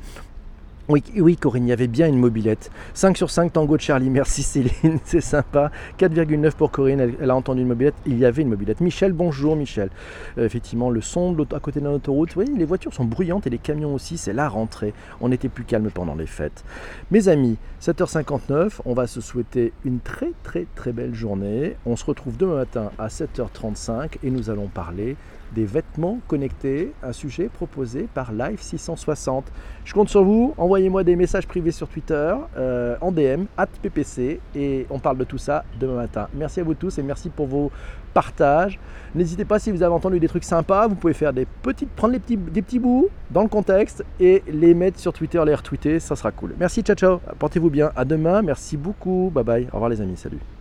Oui, 0.91 1.05
oui, 1.19 1.37
Corinne, 1.37 1.67
il 1.67 1.69
y 1.69 1.73
avait 1.73 1.87
bien 1.87 2.09
une 2.09 2.19
mobilette. 2.19 2.71
5 2.95 3.15
sur 3.15 3.29
5, 3.29 3.53
Tango 3.53 3.77
de 3.77 3.83
Charlie, 3.83 4.09
merci 4.09 4.43
Céline, 4.43 4.99
c'est 5.05 5.21
sympa. 5.21 5.71
4,9 5.99 6.53
pour 6.53 6.71
Corinne, 6.71 7.15
elle, 7.21 7.31
a 7.31 7.37
entendu 7.37 7.61
une 7.61 7.69
mobilette, 7.69 7.95
il 8.07 8.19
y 8.19 8.25
avait 8.25 8.41
une 8.41 8.49
mobilette. 8.49 8.81
Michel, 8.81 9.13
bonjour 9.13 9.55
Michel. 9.55 9.91
Euh, 10.39 10.47
effectivement, 10.47 10.89
le 10.89 11.03
son 11.03 11.37
à 11.55 11.61
côté 11.61 11.81
de 11.81 11.85
l'autoroute, 11.85 12.37
oui, 12.37 12.47
les 12.57 12.65
voitures 12.65 12.95
sont 12.95 13.05
bruyantes 13.05 13.47
et 13.47 13.51
les 13.51 13.59
camions 13.59 13.93
aussi, 13.93 14.17
c'est 14.17 14.33
la 14.33 14.49
rentrée. 14.49 14.95
On 15.21 15.31
était 15.31 15.51
plus 15.51 15.65
calme 15.65 15.91
pendant 15.91 16.15
les 16.15 16.27
fêtes. 16.27 16.65
Mes 17.11 17.29
amis, 17.29 17.59
7h59, 17.83 18.81
on 18.87 18.95
va 18.95 19.07
se 19.07 19.21
souhaiter 19.21 19.75
une 19.85 20.01
très 20.01 20.33
très 20.43 20.65
très 20.75 20.93
belle 20.93 21.15
journée. 21.15 21.77
On 21.85 21.97
se 21.97 22.05
retrouve 22.07 22.39
demain 22.39 22.55
matin 22.55 22.93
à 22.99 23.09
7h35 23.09 24.13
et 24.25 24.31
nous 24.31 24.49
allons 24.49 24.69
parler 24.69 25.17
des 25.55 25.65
vêtements 25.65 26.19
connectés, 26.29 26.93
un 27.03 27.13
sujet 27.13 27.49
proposé 27.49 28.09
par 28.13 28.33
Live 28.33 28.61
660. 28.61 29.45
Je 29.85 29.95
compte 29.95 30.09
sur 30.09 30.23
vous, 30.23 30.55
envoyez-moi 30.57 31.05
des 31.05 31.17
messages 31.17 31.47
privés 31.47 31.71
sur 31.71 31.89
Twitter, 31.89 32.35
euh, 32.57 32.97
en 33.01 33.13
DM, 33.13 33.45
at 33.57 33.67
PPC, 33.83 34.41
et 34.55 34.87
on 34.91 34.99
parle 34.99 35.19
de 35.19 35.25
tout 35.25 35.39
ça 35.39 35.65
demain 35.81 35.95
matin. 35.95 36.29
Merci 36.35 36.61
à 36.61 36.65
vous 36.65 36.75
tous 36.75 36.99
et 36.99 37.03
merci 37.03 37.31
pour 37.31 37.47
vos 37.47 37.71
partages. 38.15 38.79
N'hésitez 39.15 39.45
pas 39.45 39.59
si 39.59 39.71
vous 39.71 39.83
avez 39.83 39.95
entendu 39.95 40.21
des 40.21 40.29
trucs 40.29 40.45
sympas, 40.45 40.87
vous 40.87 40.95
pouvez 40.95 41.15
faire 41.15 41.33
des 41.33 41.47
petites, 41.63 41.91
prendre 41.91 42.15
des 42.15 42.63
petits 42.63 42.79
bouts 42.79 43.09
dans 43.31 43.43
le 43.43 43.49
contexte 43.49 44.05
et 44.21 44.43
les 44.49 44.75
mettre 44.75 44.99
sur 44.99 45.13
Twitter, 45.13 45.43
les 45.47 45.55
retweeter, 45.55 46.01
ça 46.01 46.17
sera 46.17 46.31
cool. 46.31 46.55
Merci, 46.59 46.83
ciao 46.83 46.97
ciao, 46.97 47.21
portez-vous 47.39 47.71
bien, 47.71 47.91
à 47.97 48.05
demain, 48.05 48.43
merci 48.43 48.77
beaucoup, 48.77 49.31
bye 49.35 49.45
bye, 49.45 49.69
au 49.73 49.77
revoir 49.77 49.91
les 49.91 50.01
amis, 50.01 50.17
salut. 50.17 50.58